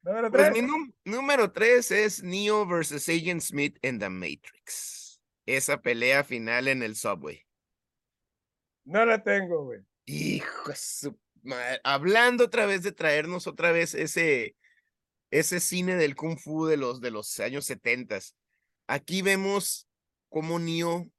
Número 0.01 0.29
Pues 0.31 0.51
tres. 0.51 0.63
mi 0.63 0.69
número 1.05 1.51
tres 1.51 1.91
es 1.91 2.22
Neo 2.24 2.65
versus 2.65 3.08
Agent 3.08 3.41
Smith 3.41 3.77
en 3.81 4.00
The 4.00 4.10
Matrix. 4.10 5.22
Esa 5.46 5.81
pelea 5.81 6.24
final 6.25 6.67
en 6.67 6.84
el 6.84 6.96
subway. 6.96 7.46
No 8.84 9.05
la 9.05 9.24
tengo, 9.24 9.63
güey. 9.63 9.79
Hijo 10.05 10.69
de 10.69 10.75
su 10.75 11.17
madre. 11.41 11.79
Hablando 11.86 12.46
otra 12.46 12.65
vez 12.65 12.84
de 12.84 12.91
traernos 12.91 13.48
otra 13.48 13.72
vez 13.72 13.93
ese, 13.93 14.58
ese 15.31 15.60
cine 15.62 15.96
del 15.96 16.15
kung 16.15 16.38
fu 16.38 16.65
de 16.65 16.75
los, 16.75 17.00
de 17.00 17.12
los 17.12 17.39
años 17.39 17.65
setentas. 17.65 18.36
Aquí 18.88 19.22
vemos 19.22 19.88
cómo 20.29 20.60
Neo 20.60 21.10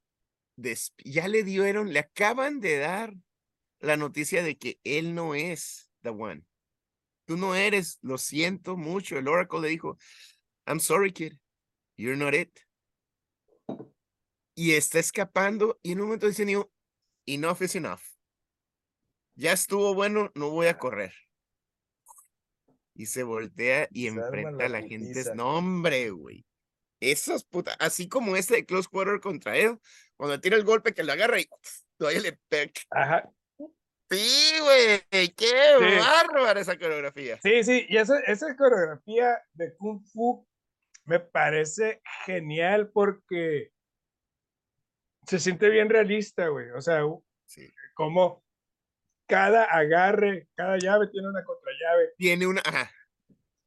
ya 1.03 1.27
le 1.27 1.43
dieron, 1.43 1.93
le 1.93 1.99
acaban 1.99 2.59
de 2.59 2.77
dar 2.77 3.13
la 3.79 3.97
noticia 3.97 4.43
de 4.43 4.57
que 4.57 4.79
él 4.83 5.15
no 5.15 5.35
es 5.35 5.89
the 6.03 6.09
one. 6.09 6.43
Tú 7.25 7.37
no 7.37 7.55
eres, 7.55 7.97
lo 8.01 8.17
siento 8.17 8.77
mucho. 8.77 9.17
El 9.17 9.27
Oracle 9.27 9.61
le 9.61 9.67
dijo, 9.69 9.97
I'm 10.65 10.79
sorry, 10.79 11.11
kid, 11.11 11.33
you're 11.97 12.17
not 12.17 12.33
it. 12.33 12.59
Y 14.55 14.73
está 14.73 14.99
escapando 14.99 15.79
y 15.81 15.93
en 15.93 16.01
un 16.01 16.07
momento 16.07 16.27
dice 16.27 16.45
enough 17.25 17.61
is 17.61 17.75
enough. 17.75 18.01
Ya 19.35 19.53
estuvo 19.53 19.93
bueno, 19.93 20.31
no 20.35 20.49
voy 20.49 20.67
a 20.67 20.77
correr. 20.77 21.13
Y 22.95 23.05
se 23.05 23.23
voltea 23.23 23.87
y 23.91 24.03
Se 24.03 24.07
enfrenta 24.09 24.65
a 24.65 24.69
la 24.69 24.81
la 24.81 24.87
gente. 24.87 25.23
No, 25.33 25.57
hombre, 25.57 26.09
güey. 26.11 26.45
Esas 26.99 27.43
putas, 27.43 27.75
así 27.79 28.07
como 28.07 28.35
este 28.35 28.55
de 28.55 28.65
Close 28.65 28.87
Quarter 28.87 29.19
contra 29.19 29.57
él, 29.57 29.79
cuando 30.21 30.39
tira 30.39 30.55
el 30.55 30.63
golpe 30.63 30.93
que 30.93 31.03
le 31.03 31.13
agarra 31.13 31.39
y 31.39 31.49
todavía 31.97 32.21
le 32.21 32.39
pega. 32.47 32.71
Ajá. 32.91 33.27
Sí, 34.11 34.53
güey, 34.61 35.29
qué 35.29 35.97
bárbara 35.99 36.59
esa 36.59 36.77
coreografía. 36.77 37.39
Sí, 37.41 37.63
sí, 37.63 37.87
y 37.89 37.97
esa, 37.97 38.19
esa 38.19 38.55
coreografía 38.55 39.41
de 39.53 39.75
Kung 39.77 40.05
Fu 40.13 40.47
me 41.05 41.19
parece 41.19 42.03
genial 42.27 42.91
porque 42.91 43.71
se 45.25 45.39
siente 45.39 45.69
bien 45.69 45.89
realista, 45.89 46.49
güey. 46.49 46.69
O 46.69 46.81
sea, 46.81 47.01
Sí. 47.47 47.67
como 47.95 48.43
cada 49.27 49.63
agarre, 49.63 50.49
cada 50.53 50.77
llave 50.77 51.07
tiene 51.07 51.29
una 51.29 51.43
contrallave, 51.43 52.09
Tiene 52.17 52.45
una, 52.45 52.61
ajá, 52.63 52.91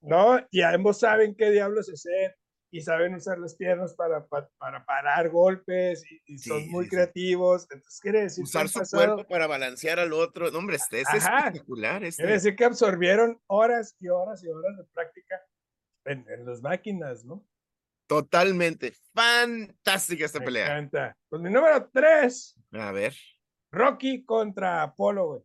¿no? 0.03 0.47
Y 0.53 0.63
ambos 0.63 1.01
saben 1.01 1.35
qué 1.35 1.51
diablos 1.51 1.89
hacer 1.89 2.37
y 2.77 2.81
saben 2.81 3.15
usar 3.15 3.39
las 3.39 3.55
piernas 3.55 3.95
para, 3.95 4.27
pa- 4.27 4.49
para 4.59 4.85
parar 4.85 5.31
golpes 5.31 6.05
y, 6.11 6.35
y 6.35 6.39
son 6.39 6.61
Sí, 6.63 6.69
muy 6.71 6.85
sí, 6.87 6.91
creativos. 6.91 7.67
Entonces 7.71 8.01
quiere 8.01 8.23
decir 8.23 8.43
usar 8.45 8.69
su 8.69 8.81
pasado- 8.81 9.15
cuerpo 9.15 9.29
para 9.29 9.47
balancear 9.47 10.01
al 10.01 10.13
otro. 10.13 10.51
No, 10.51 10.59
hombre, 10.59 10.77
este 10.77 11.01
es 11.03 11.09
Ajá. 11.09 11.39
espectacular. 11.49 11.99
Quiere 12.01 12.09
Este. 12.09 12.27
decir 12.27 12.57
que 12.57 12.65
absorbieron 12.65 13.41
horas 13.47 13.95
y 14.01 14.09
horas 14.09 14.43
y 14.43 14.49
horas 14.49 14.77
de 14.77 14.85
práctica 14.93 15.41
en, 16.07 16.27
en 16.29 16.47
las 16.47 16.63
máquinas, 16.63 17.25
¿no? 17.25 17.47
Totalmente. 18.09 18.93
Fantástica 19.15 20.25
esta 20.27 20.41
Me 20.41 20.45
pelea. 20.47 20.67
encanta. 20.67 21.17
Pues 21.29 21.41
mi 21.43 21.51
número 21.51 21.89
tres, 21.93 22.59
A 22.73 22.93
ver. 22.93 23.15
Rocky 23.73 24.25
contra 24.25 24.83
Apolo, 24.83 25.27
güey. 25.27 25.43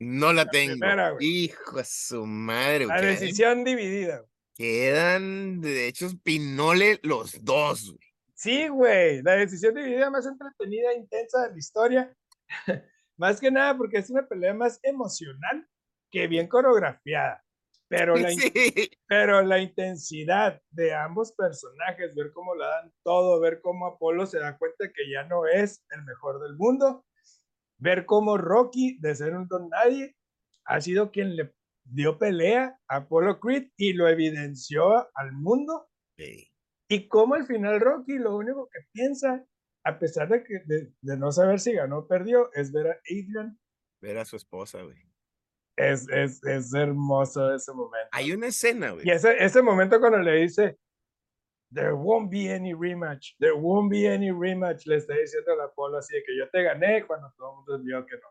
No 0.00 0.32
la 0.32 0.46
tengo. 0.46 0.72
primera. 0.72 1.14
Hijo 1.20 1.76
de 1.78 1.84
su 1.84 2.26
madre. 2.26 2.86
La 2.86 3.00
decisión 3.00 3.62
dividida. 3.64 4.18
güey. 4.18 4.30
Quedan, 4.56 5.60
de 5.60 5.86
hecho, 5.86 6.08
Pinole 6.24 6.98
los 7.02 7.44
dos. 7.44 7.92
güey. 7.92 7.98
Sí, 8.34 8.68
güey. 8.68 9.22
La 9.22 9.32
decisión 9.32 9.74
dividida 9.74 10.10
más 10.10 10.26
entretenida 10.26 10.92
e 10.92 10.98
intensa 10.98 11.42
de 11.46 11.52
la 11.52 11.58
historia. 11.58 12.16
más 13.18 13.38
que 13.40 13.50
nada 13.50 13.76
porque 13.76 13.98
es 13.98 14.10
una 14.10 14.26
pelea 14.26 14.54
más 14.54 14.78
emocional 14.82 15.66
que 16.10 16.26
bien 16.26 16.48
coreografiada. 16.48 17.42
Pero 17.88 18.16
la, 18.16 18.30
Sí. 18.30 18.90
pero 19.06 19.42
la 19.42 19.58
intensidad 19.58 20.60
de 20.70 20.94
ambos 20.94 21.32
personajes, 21.32 22.14
ver 22.14 22.32
cómo 22.32 22.54
la 22.54 22.66
dan 22.68 22.92
todo, 23.04 23.38
ver 23.40 23.60
cómo 23.60 23.86
Apolo 23.86 24.26
se 24.26 24.38
da 24.38 24.56
cuenta 24.58 24.90
que 24.92 25.10
ya 25.10 25.22
no 25.24 25.46
es 25.46 25.84
el 25.90 26.02
mejor 26.02 26.40
del 26.40 26.56
mundo, 26.56 27.04
ver 27.78 28.06
cómo 28.06 28.38
Rocky, 28.38 28.98
de 29.00 29.14
ser 29.14 29.34
un 29.36 29.46
don 29.48 29.68
nadie, 29.68 30.16
ha 30.64 30.80
sido 30.80 31.12
quien 31.12 31.36
le 31.36 31.54
dio 31.88 32.18
pelea 32.18 32.78
a 32.88 32.96
Apollo 32.96 33.40
Creed 33.40 33.68
y 33.76 33.92
lo 33.92 34.08
evidenció 34.08 35.08
al 35.14 35.32
mundo, 35.32 35.88
Sí. 36.18 36.48
y 36.88 37.08
cómo 37.08 37.34
al 37.34 37.46
final 37.46 37.80
Rocky 37.80 38.18
lo 38.18 38.36
único 38.36 38.68
que 38.72 38.80
piensa, 38.92 39.44
a 39.84 39.98
pesar 39.98 40.28
de, 40.28 40.42
que, 40.42 40.54
de, 40.66 40.92
de 41.00 41.16
no 41.16 41.30
saber 41.30 41.60
si 41.60 41.72
ganó 41.74 41.98
o 41.98 42.08
perdió, 42.08 42.50
es 42.54 42.72
ver 42.72 42.88
a 42.88 43.00
Adrian. 43.10 43.58
Ver 44.02 44.18
a 44.18 44.24
su 44.24 44.36
esposa, 44.36 44.82
güey. 44.82 44.96
Es, 45.78 46.08
es, 46.08 46.42
es 46.44 46.72
hermoso 46.74 47.54
ese 47.54 47.72
momento. 47.72 48.08
Hay 48.12 48.32
una 48.32 48.46
escena, 48.48 48.92
güey. 48.92 49.06
Y 49.06 49.10
ese, 49.10 49.36
ese 49.44 49.60
momento 49.62 50.00
cuando 50.00 50.18
le 50.18 50.40
dice, 50.40 50.78
there 51.72 51.92
won't 51.92 52.30
be 52.30 52.50
any 52.52 52.72
rematch, 52.72 53.36
there 53.38 53.52
won't 53.54 53.90
be 53.90 54.08
any 54.08 54.30
rematch, 54.30 54.86
le 54.86 54.96
está 54.96 55.14
diciendo 55.14 55.60
a 55.60 55.66
Apolo 55.66 55.98
así 55.98 56.14
de 56.14 56.22
que 56.22 56.36
yo 56.38 56.48
te 56.50 56.62
gané 56.62 57.06
cuando 57.06 57.30
todo 57.36 57.50
el 57.50 57.56
mundo 57.56 57.84
vio 57.84 58.06
que 58.06 58.16
no. 58.16 58.28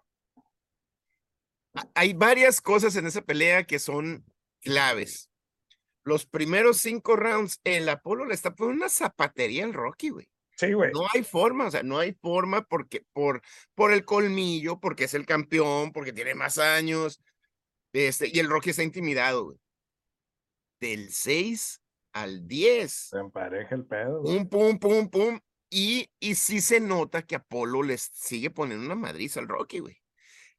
A- 1.75 1.89
Hay 1.95 2.13
varias 2.13 2.61
cosas 2.61 2.95
en 2.95 3.05
esa 3.05 3.21
pelea 3.21 3.65
que 3.65 3.79
son 3.79 4.25
claves. 4.61 5.29
Los 6.03 6.25
primeros 6.25 6.77
cinco 6.77 7.15
rounds, 7.15 7.59
el 7.63 7.89
Apolo 7.89 8.25
le 8.25 8.33
está 8.35 8.53
poniendo 8.55 8.83
una 8.85 8.89
zapatería 8.89 9.65
al 9.65 9.73
Rocky, 9.73 10.09
güey. 10.09 10.29
Sí, 10.57 10.71
güey. 10.73 10.91
No 10.93 11.05
hay 11.13 11.23
forma, 11.23 11.67
o 11.67 11.71
sea, 11.71 11.83
no 11.83 11.97
hay 11.99 12.13
forma 12.13 12.61
porque 12.65 13.03
por, 13.11 13.41
por 13.73 13.91
el 13.91 14.05
colmillo, 14.05 14.79
porque 14.79 15.05
es 15.05 15.13
el 15.13 15.25
campeón, 15.25 15.91
porque 15.91 16.13
tiene 16.13 16.33
más 16.35 16.57
años, 16.59 17.19
Este, 17.91 18.29
y 18.31 18.39
el 18.39 18.49
Rocky 18.49 18.69
está 18.69 18.83
intimidado, 18.83 19.45
güey. 19.45 19.57
Del 20.79 21.11
6 21.11 21.81
al 22.13 22.47
10. 22.47 22.91
Se 22.91 23.17
empareja 23.17 23.75
el 23.75 23.85
pedo. 23.85 24.21
güey. 24.21 24.45
Pum, 24.45 24.77
pum, 24.77 24.79
pum, 24.79 25.09
pum. 25.09 25.39
Y, 25.69 26.09
y 26.19 26.35
sí 26.35 26.61
se 26.61 26.79
nota 26.79 27.23
que 27.23 27.35
Apolo 27.35 27.83
les 27.83 28.01
sigue 28.13 28.49
poniendo 28.49 28.85
una 28.85 28.95
madriza 28.95 29.39
al 29.39 29.47
Rocky, 29.47 29.79
güey. 29.79 29.97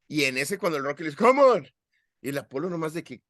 Y 0.08 0.24
en 0.24 0.38
ese, 0.38 0.58
cuando 0.58 0.78
el 0.78 0.84
Rocky 0.84 1.02
le 1.02 1.10
dice, 1.10 1.22
come 1.22 1.42
on. 1.42 1.68
Y 2.20 2.28
el 2.30 2.38
Apolo 2.38 2.68
nomás 2.70 2.94
de 2.94 3.02
que, 3.04 3.22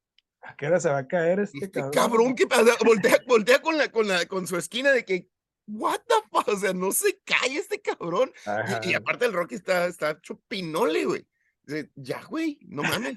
¿A 0.42 0.54
qué 0.54 0.66
hora 0.68 0.78
se 0.78 0.88
va 0.88 0.98
a 0.98 1.08
caer 1.08 1.40
este, 1.40 1.58
este 1.58 1.70
cabrón? 1.80 1.92
cabrón, 1.92 2.34
¿qué 2.36 2.46
pasa? 2.46 2.76
Voltea, 2.84 3.18
voltea 3.26 3.60
con, 3.62 3.76
la, 3.76 3.90
con, 3.90 4.06
la, 4.06 4.26
con 4.26 4.46
su 4.46 4.56
esquina 4.56 4.92
de 4.92 5.04
que, 5.04 5.28
what 5.66 6.00
the 6.06 6.14
fuck, 6.30 6.46
o 6.48 6.56
sea, 6.56 6.72
no 6.72 6.92
se 6.92 7.18
cae 7.24 7.56
este 7.56 7.80
cabrón. 7.80 8.32
Y- 8.82 8.94
aparte 8.94 9.24
el 9.24 9.32
Rocky 9.32 9.56
está, 9.56 9.86
está 9.86 10.20
chupinole, 10.20 11.04
güey. 11.04 11.26
Dice, 11.64 11.90
Ya, 11.96 12.22
güey, 12.24 12.58
no 12.62 12.82
mames. 12.84 13.16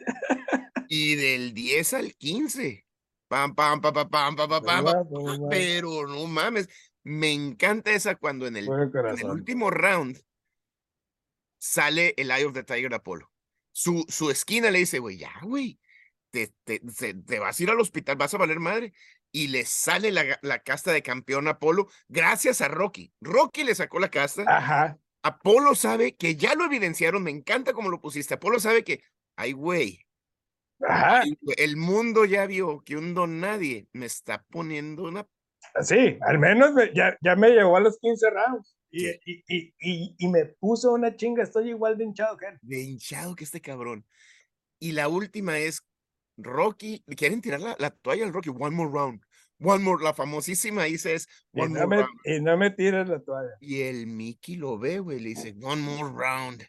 y 0.88 1.16
del 1.16 1.54
10 1.54 1.94
al 1.94 2.16
15. 2.16 2.86
Pam, 3.28 3.54
pam, 3.54 3.80
pam, 3.80 3.94
pam, 3.94 4.10
pam, 4.10 4.36
pam, 4.36 4.50
pam, 4.50 4.64
pam. 4.86 5.50
Pero 5.52 6.08
no 6.08 6.26
mames. 6.26 6.68
Me 7.04 7.32
encanta 7.32 7.92
esa 7.92 8.16
cuando 8.16 8.48
en 8.48 8.58
el, 8.58 8.68
en 8.68 9.20
el 9.20 9.30
último 9.30 9.70
round 9.70 10.20
sale 11.60 12.14
el 12.18 12.32
Eye 12.32 12.46
of 12.46 12.54
the 12.54 12.64
Tiger 12.64 12.94
Apolo. 12.94 13.32
Su, 13.72 14.06
su 14.10 14.30
esquina 14.30 14.72
le 14.72 14.80
dice, 14.80 15.00
güey, 15.00 15.18
ya, 15.18 15.32
güey, 15.42 15.80
te, 16.32 16.54
te, 16.64 16.80
te 16.80 17.40
vas 17.40 17.60
a 17.60 17.64
ir 17.64 17.70
al 17.70 17.80
hospital, 17.80 18.16
vas 18.18 18.34
a 18.34 18.38
valer 18.38 18.60
madre. 18.60 18.94
Y 19.32 19.50
le 19.50 19.64
sale 19.66 20.12
la, 20.12 20.40
la 20.42 20.60
casta 20.60 20.92
de 20.92 21.04
campeón 21.04 21.48
a 21.48 21.52
Apolo 21.52 21.88
gracias 22.08 22.62
a 22.62 22.68
Rocky. 22.68 23.14
Rocky 23.22 23.64
le 23.64 23.76
sacó 23.76 24.00
la 24.00 24.10
casta. 24.10 24.44
Ajá. 24.48 24.98
Apolo 25.22 25.76
sabe 25.76 26.16
que 26.16 26.36
ya 26.36 26.56
lo 26.56 26.66
evidenciaron, 26.66 27.22
me 27.24 27.30
encanta 27.32 27.74
cómo 27.74 27.90
lo 27.90 28.02
pusiste. 28.02 28.34
Apolo 28.34 28.60
sabe 28.60 28.84
que, 28.84 29.04
ay, 29.36 29.52
güey, 29.52 30.06
Ajá. 30.82 31.24
el 31.58 31.78
mundo 31.78 32.26
ya 32.26 32.46
vio 32.48 32.82
que 32.84 32.96
un 32.98 33.14
don 33.14 33.40
nadie 33.40 33.88
me 33.92 34.06
está 34.06 34.44
poniendo 34.50 35.04
una. 35.04 35.28
Sí, 35.82 36.18
al 36.22 36.40
menos 36.40 36.74
me- 36.74 36.92
ya, 36.96 37.18
ya 37.22 37.36
me 37.36 37.50
llegó 37.50 37.76
a 37.78 37.82
los 37.82 38.00
15 38.00 38.30
rounds. 38.30 38.76
Y, 38.92 39.08
y, 39.08 39.44
y, 39.80 40.16
y, 40.18 40.28
me 40.28 40.46
puso 40.46 40.92
una 40.94 41.16
chinga. 41.16 41.44
Estoy 41.44 41.70
igual 41.70 41.98
de 41.98 42.06
hinchado 42.06 42.38
que 42.38 42.48
él. 42.48 42.58
de 42.62 42.82
hinchado 42.82 43.36
que 43.36 43.44
este 43.44 43.62
cabrón. 43.62 44.06
Y 44.80 44.94
la 44.94 45.08
última 45.10 45.60
es 45.60 45.84
Rocky, 46.38 47.04
quieren 47.18 47.42
tirar 47.42 47.60
la, 47.62 47.76
la 47.80 47.92
toalla 47.92 48.26
al 48.26 48.34
Rocky, 48.34 48.50
one 48.50 48.76
more 48.76 48.90
round, 48.92 49.22
one 49.60 49.84
more, 49.84 50.02
la 50.04 50.14
famosísima 50.14 50.86
dice 50.86 51.14
es 51.16 51.28
Y 51.54 51.62
one 51.62 51.74
no, 51.74 51.82
more 51.82 51.88
me, 51.88 51.98
round. 52.04 52.20
y 52.26 52.42
no 52.42 52.58
me 52.58 52.72
tires 52.72 53.08
la 53.10 53.20
toalla. 53.20 53.52
Y 53.60 53.82
el 53.82 54.08
Mickey 54.08 54.56
lo 54.56 54.80
ve, 54.80 55.00
güey, 55.00 55.20
le 55.20 55.30
dice, 55.30 55.54
one 55.62 55.82
more 55.82 56.10
round. 56.10 56.66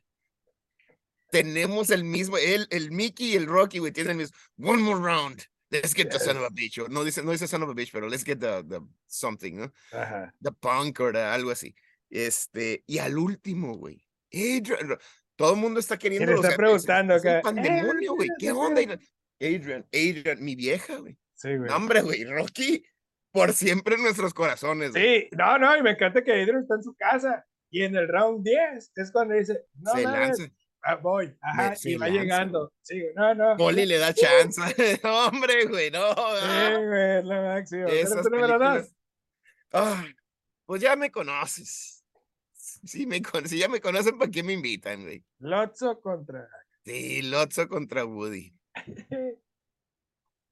Tenemos 1.30 1.90
el 1.90 2.02
mismo, 2.02 2.36
el, 2.36 2.66
el 2.70 2.90
Mickey 2.90 3.32
y 3.32 3.36
el 3.36 3.46
Rocky, 3.46 3.78
güey, 3.78 3.92
tienen 3.92 4.12
el 4.12 4.16
mismo, 4.18 4.36
one 4.58 4.82
more 4.82 5.00
round. 5.00 5.40
Let's 5.70 5.94
get 5.94 6.10
the 6.10 6.18
son 6.18 6.36
of 6.36 6.42
a 6.42 6.50
bitch. 6.50 6.78
no 6.88 7.04
dice, 7.04 7.22
no 7.22 7.30
dice 7.30 7.46
son 7.46 7.62
of 7.62 7.70
a 7.70 7.74
bitch, 7.74 7.90
pero 7.92 8.08
let's 8.08 8.24
get 8.24 8.40
the, 8.40 8.64
the 8.68 8.80
something, 9.06 9.52
¿no? 9.58 9.72
Ajá. 9.92 10.34
The 10.42 10.50
punk 10.50 10.98
o 10.98 11.12
the- 11.12 11.18
algo 11.22 11.52
así. 11.52 11.72
Este, 12.10 12.82
y 12.86 12.98
al 12.98 13.16
último, 13.16 13.76
güey. 13.76 14.04
Adrian, 14.32 14.98
todo 15.36 15.54
el 15.54 15.60
mundo 15.60 15.80
está 15.80 15.96
queriendo. 15.98 16.32
le 16.32 16.38
está 16.40 16.56
preguntando 16.56 17.14
Es 17.14 17.24
acá, 17.24 17.40
pandemonio, 17.42 18.14
güey. 18.14 18.28
"Adrian, 18.28 18.36
¿Qué 18.38 18.48
Adrian". 18.48 18.66
onda? 18.90 18.98
Adrian? 19.40 19.86
Adrian, 19.92 20.44
mi 20.44 20.54
vieja, 20.56 20.96
güey. 20.96 21.16
Sí, 21.34 21.56
güey. 21.56 21.70
Hombre, 21.70 22.02
güey. 22.02 22.24
Rocky, 22.24 22.84
por 23.32 23.52
siempre 23.52 23.94
en 23.94 24.02
nuestros 24.02 24.34
corazones. 24.34 24.90
güey. 24.90 25.20
Sí, 25.22 25.28
no, 25.36 25.56
no, 25.58 25.76
y 25.76 25.82
me 25.82 25.92
encanta 25.92 26.22
que 26.22 26.32
Adrian 26.32 26.62
está 26.62 26.74
en 26.74 26.82
su 26.82 26.94
casa. 26.94 27.46
Y 27.70 27.84
en 27.84 27.94
el 27.96 28.08
round 28.08 28.44
10 28.44 28.92
es 28.96 29.12
cuando 29.12 29.34
dice, 29.34 29.64
no, 29.74 29.92
Se 29.92 30.02
lanza. 30.02 30.42
ah, 30.82 30.96
voy, 30.96 31.32
ajá, 31.40 31.76
se 31.76 31.90
y 31.92 31.94
va 31.96 32.08
lanza, 32.08 32.20
llegando. 32.20 32.72
Sí, 32.82 33.00
no, 33.14 33.32
no. 33.34 33.56
Poli 33.56 33.86
le 33.86 33.98
da 33.98 34.12
chance. 34.12 34.60
No, 35.04 35.26
hombre, 35.28 35.66
güey, 35.66 35.90
no. 35.92 36.08
Sí, 36.12 36.16
ah. 36.42 36.76
güey, 36.84 37.18
es 37.18 37.24
lo 37.24 37.42
máximo. 37.42 37.82
¿Cuál 37.84 37.96
es 37.96 38.04
Esas 38.10 38.22
tu 38.24 38.30
número 38.30 38.58
películas. 38.58 38.82
dos? 38.88 38.94
Ah, 39.72 40.04
pues 40.66 40.82
ya 40.82 40.96
me 40.96 41.10
conoces. 41.12 41.99
Sí, 42.84 43.06
me 43.06 43.20
si 43.46 43.58
ya 43.58 43.68
me 43.68 43.80
conocen, 43.80 44.18
¿para 44.18 44.30
qué 44.30 44.42
me 44.42 44.54
invitan, 44.54 45.02
güey? 45.02 45.24
Lotso 45.38 46.00
contra. 46.00 46.48
Sí, 46.84 47.22
Lotso 47.22 47.68
contra 47.68 48.04
Woody. 48.04 48.54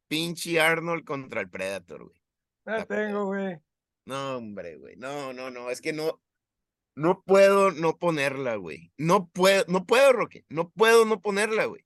Pinche 0.08 0.60
Arnold 0.60 1.04
contra 1.04 1.40
el 1.40 1.50
Predator, 1.50 2.04
güey. 2.04 2.22
No 2.64 2.72
La 2.72 2.86
tengo, 2.86 3.26
güey. 3.26 3.58
No, 4.04 4.36
hombre, 4.36 4.76
güey. 4.76 4.96
No, 4.96 5.32
no, 5.32 5.50
no. 5.50 5.70
Es 5.70 5.80
que 5.80 5.92
no. 5.92 6.20
No 6.94 7.22
puedo 7.22 7.70
no 7.70 7.96
ponerla, 7.98 8.56
güey. 8.56 8.92
No 8.96 9.28
puedo, 9.28 9.64
no 9.68 9.86
puedo, 9.86 10.12
Roque. 10.12 10.44
No 10.48 10.70
puedo 10.70 11.04
no 11.04 11.20
ponerla, 11.20 11.66
güey. 11.66 11.84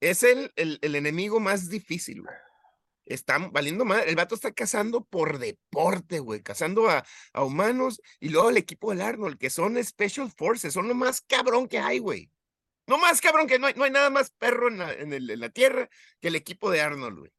Es 0.00 0.22
el, 0.22 0.52
el, 0.56 0.78
el 0.82 0.94
enemigo 0.94 1.40
más 1.40 1.68
difícil, 1.68 2.22
güey. 2.22 2.34
Está 3.10 3.38
valiendo 3.38 3.84
mal. 3.84 4.04
El 4.08 4.14
vato 4.16 4.34
está 4.34 4.52
cazando 4.52 5.04
por 5.04 5.38
deporte, 5.38 6.20
güey. 6.20 6.42
Cazando 6.42 6.88
a, 6.88 7.04
a 7.32 7.44
humanos 7.44 8.00
y 8.20 8.28
luego 8.28 8.50
el 8.50 8.56
equipo 8.56 8.90
del 8.90 9.00
Arnold, 9.02 9.36
que 9.38 9.50
son 9.50 9.82
Special 9.82 10.30
Forces. 10.30 10.72
Son 10.74 10.86
lo 10.88 10.94
más 10.94 11.20
cabrón 11.22 11.66
que 11.66 11.78
hay, 11.78 11.98
güey. 11.98 12.30
No 12.86 12.98
más 12.98 13.20
cabrón 13.20 13.46
que 13.46 13.58
no 13.58 13.66
hay, 13.66 13.74
no 13.74 13.84
hay 13.84 13.90
nada 13.90 14.10
más 14.10 14.30
perro 14.30 14.68
en 14.68 14.78
la, 14.78 14.92
en, 14.92 15.12
el- 15.12 15.28
en 15.30 15.40
la 15.40 15.48
tierra 15.50 15.88
que 16.20 16.28
el 16.28 16.36
equipo 16.36 16.70
de 16.70 16.80
Arnold, 16.80 17.18
güey. 17.18 17.32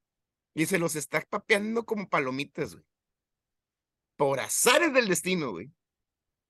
Y 0.54 0.66
se 0.66 0.78
los 0.78 0.96
está 0.98 1.22
papeando 1.22 1.86
como 1.86 2.10
palomitas, 2.10 2.74
güey. 2.76 2.86
Por 4.18 4.40
azares 4.42 4.94
del 4.94 5.08
destino, 5.08 5.52
güey. 5.52 5.72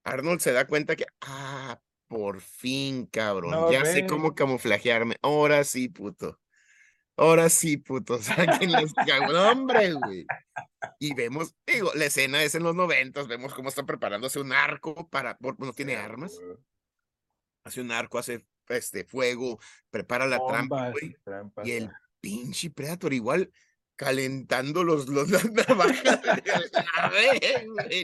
Arnold 0.04 0.40
se 0.40 0.52
da 0.52 0.66
cuenta 0.66 0.96
que, 0.96 1.06
ah, 1.22 1.80
por 2.08 2.42
fin, 2.42 3.06
cabrón. 3.06 3.52
No, 3.52 3.72
ya 3.72 3.86
sé 3.86 4.08
cómo 4.08 4.34
camuflajearme. 4.36 5.18
Ahora 5.22 5.64
sí, 5.64 5.88
puto. 5.88 6.41
Ahora 7.22 7.50
sí, 7.50 7.78
puto. 7.78 8.18
Saquen 8.22 8.72
los 8.72 8.94
cabrones, 8.94 9.36
hombre, 9.36 9.94
güey. 9.94 10.26
Y 11.00 11.14
vemos, 11.14 11.54
digo, 11.68 11.92
la 11.94 12.06
escena 12.06 12.42
es 12.44 12.56
en 12.56 12.64
los 12.64 12.76
noventas, 12.76 13.28
vemos 13.28 13.54
cómo 13.54 13.70
está 13.70 13.84
preparándose 13.86 14.40
un 14.40 14.52
arco 14.52 15.08
para, 15.10 15.38
por- 15.38 15.60
no 15.60 15.72
tiene 15.74 15.96
armas, 15.96 16.40
hace 17.64 17.82
un 17.82 17.92
arco, 17.92 18.18
hace 18.18 18.46
este 18.70 19.04
fuego, 19.06 19.60
prepara 19.92 20.26
la 20.26 20.40
trampa, 20.48 20.90
güey. 20.90 21.16
trampas, 21.24 21.68
Y 21.68 21.74
el 21.74 21.92
pinche 22.20 22.72
Predator 22.72 23.14
igual 23.14 23.52
calentando 23.96 24.84
los, 24.84 25.08
los 25.08 25.30
las 25.30 25.46
navajas. 25.52 26.20
A 26.98 27.10
ver, 27.10 27.68
güey, 27.68 28.02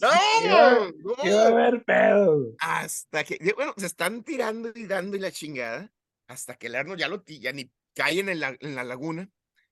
no, 0.00 0.90
no, 0.90 1.14
a 1.18 1.24
no. 1.24 1.38
haber 1.40 1.82
pedo. 1.84 2.54
Hasta 2.60 3.24
que, 3.24 3.38
de- 3.40 3.54
bueno, 3.54 3.74
se 3.76 3.86
están 3.86 4.22
tirando 4.22 4.70
y 4.72 4.86
dando 4.86 5.16
y 5.16 5.20
la 5.20 5.32
chingada, 5.32 5.92
hasta 6.28 6.54
que 6.54 6.68
el 6.68 6.76
Arnold 6.76 7.00
ya 7.00 7.08
lo 7.08 7.24
ya 7.26 7.52
ni 7.52 7.68
cae 7.94 8.20
en, 8.20 8.40
la- 8.40 8.56
en 8.60 8.74
la 8.74 8.84
laguna 8.84 9.28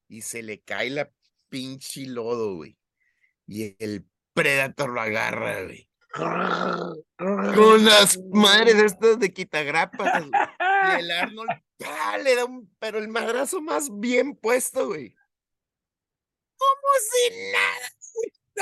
y 0.09 0.23
se 0.23 0.43
le 0.43 0.61
cae 0.61 0.91
la 0.91 1.11
pinche 1.49 2.07
lodo, 2.07 2.57
güey. 2.57 2.77
Y 3.47 3.77
el 3.83 4.07
Predator 4.33 4.91
lo 4.91 5.01
agarra, 5.01 5.65
güey. 5.65 5.89
Con 6.13 7.85
las 7.85 8.19
madres 8.33 8.77
estas 8.77 9.19
de 9.19 9.33
quitagrapas, 9.33 10.27
güey. 10.29 10.31
Y 10.89 11.01
el 11.01 11.11
Arnold 11.11 11.51
¡ah! 11.85 12.19
le 12.19 12.35
da 12.35 12.45
un, 12.47 12.75
pero 12.79 12.99
el 12.99 13.09
madrazo 13.09 13.61
más 13.61 13.89
bien 13.99 14.35
puesto, 14.37 14.87
güey. 14.89 15.15
Como 16.57 16.93
si 17.11 17.53
nada. 17.53 17.91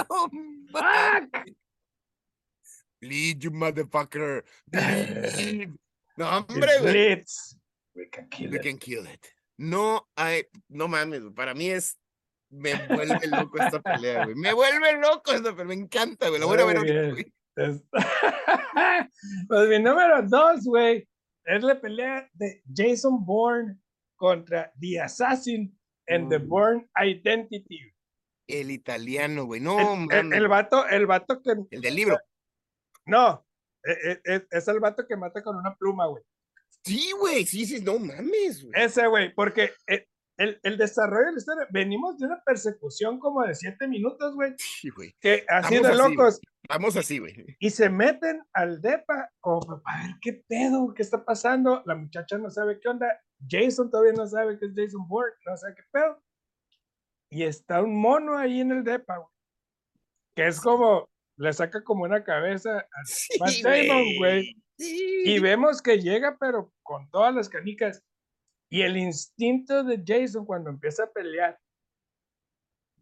No 0.08 0.28
mames. 0.70 1.56
Bleed, 3.00 3.38
you 3.38 3.50
motherfucker. 3.50 4.44
Bleed. 4.66 5.70
No, 6.16 6.28
hombre, 6.38 6.78
güey. 6.80 7.24
We 7.94 8.08
can 8.10 8.28
kill 8.28 8.50
We 8.50 8.56
it. 8.58 8.62
can 8.62 8.78
kill 8.78 9.06
it. 9.06 9.26
No 9.58 10.08
hay, 10.16 10.44
no 10.68 10.86
mames, 10.88 11.22
para 11.34 11.52
mí 11.54 11.68
es, 11.68 11.98
me 12.50 12.74
vuelve 12.86 13.26
loco 13.26 13.58
esta 13.60 13.80
pelea, 13.82 14.24
güey. 14.24 14.36
Me 14.36 14.52
vuelve 14.54 14.92
loco 15.00 15.32
esta 15.32 15.50
pelea, 15.50 15.64
me 15.66 15.74
encanta, 15.74 16.28
güey. 16.28 16.40
La 16.40 16.46
voy 16.46 16.58
a 16.60 16.64
ver 16.64 16.76
ahorita, 16.78 17.10
güey. 17.10 17.34
Es- 17.56 17.82
pues 19.48 19.68
mi 19.68 19.78
número 19.80 20.22
dos, 20.22 20.64
güey, 20.64 21.08
es 21.44 21.62
la 21.62 21.80
pelea 21.80 22.28
de 22.34 22.62
Jason 22.74 23.24
Bourne 23.24 23.78
contra 24.16 24.72
The 24.80 25.00
Assassin 25.00 25.76
en 26.06 26.28
The 26.28 26.38
Mm. 26.38 26.48
Bourne 26.48 26.88
Identity. 26.96 27.92
El 28.46 28.70
italiano, 28.70 29.44
güey. 29.44 29.60
No, 29.60 29.94
El, 30.10 30.12
el- 30.12 30.32
el 30.34 30.48
vato, 30.48 30.86
el 30.88 31.06
vato 31.06 31.42
que. 31.42 31.52
El 31.70 31.80
del 31.80 31.94
libro. 31.96 32.18
No, 33.06 33.44
e- 33.84 34.10
e- 34.12 34.20
e- 34.36 34.46
es, 34.50 34.68
el 34.68 34.80
vato 34.80 35.06
que 35.06 35.16
mata 35.16 35.42
con 35.42 35.56
una 35.56 35.74
pluma, 35.74 36.06
güey. 36.06 36.22
Sí, 36.84 37.10
güey, 37.18 37.44
sí, 37.44 37.66
sí, 37.66 37.80
no 37.82 37.98
mames, 37.98 38.64
güey. 38.64 38.72
Ese, 38.82 39.06
güey, 39.06 39.34
porque 39.34 39.72
eh, 39.86 40.06
el, 40.38 40.58
el 40.62 40.78
desarrollo 40.78 41.26
de 41.26 41.32
la 41.32 41.38
historia, 41.38 41.66
venimos 41.70 42.16
de 42.18 42.26
una 42.26 42.40
persecución 42.44 43.18
como 43.18 43.42
de 43.42 43.54
siete 43.54 43.86
minutos, 43.88 44.34
güey, 44.34 44.54
Sí, 44.58 44.88
güey. 44.90 45.14
que 45.20 45.44
así 45.48 45.74
de 45.74 45.80
Vamos 45.82 46.00
así, 46.00 46.10
locos, 46.14 46.40
Vamos 46.68 46.96
así, 46.96 47.18
güey. 47.18 47.34
y 47.58 47.70
se 47.70 47.90
meten 47.90 48.42
al 48.52 48.80
depa 48.80 49.30
como 49.40 49.82
para 49.82 50.02
ver 50.06 50.16
qué 50.22 50.32
pedo, 50.48 50.94
qué 50.94 51.02
está 51.02 51.24
pasando. 51.24 51.82
La 51.86 51.94
muchacha 51.94 52.38
no 52.38 52.50
sabe 52.50 52.78
qué 52.80 52.88
onda. 52.88 53.08
Jason 53.48 53.90
todavía 53.90 54.12
no 54.12 54.26
sabe 54.26 54.58
que 54.58 54.66
es 54.66 54.72
Jason 54.76 55.06
Bourne, 55.08 55.32
no 55.46 55.56
sabe 55.56 55.74
qué 55.76 55.82
pedo. 55.92 56.22
Y 57.30 57.42
está 57.42 57.82
un 57.82 58.00
mono 58.00 58.36
ahí 58.38 58.60
en 58.60 58.70
el 58.72 58.84
depa, 58.84 59.16
güey. 59.18 59.28
Que 60.34 60.46
es 60.46 60.60
como, 60.60 61.08
le 61.36 61.52
saca 61.52 61.82
como 61.84 62.04
una 62.04 62.22
cabeza 62.24 62.78
a 62.78 63.04
Sí, 63.04 63.38
Matt 63.40 63.54
Damon, 63.62 64.04
güey. 64.18 64.56
Sí. 64.78 65.22
Y 65.24 65.38
vemos 65.40 65.82
que 65.82 65.98
llega, 66.00 66.36
pero 66.38 66.72
con 66.82 67.10
todas 67.10 67.34
las 67.34 67.48
canicas. 67.48 68.02
Y 68.70 68.82
el 68.82 68.96
instinto 68.96 69.82
de 69.82 70.02
Jason 70.06 70.44
cuando 70.46 70.70
empieza 70.70 71.04
a 71.04 71.10
pelear, 71.12 71.58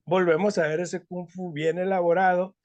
volvemos 0.05 0.57
a 0.59 0.67
ver 0.69 0.81
ese 0.81 1.05
kung 1.05 1.29
fu 1.29 1.53
bien 1.53 1.79
elaborado, 1.79 2.57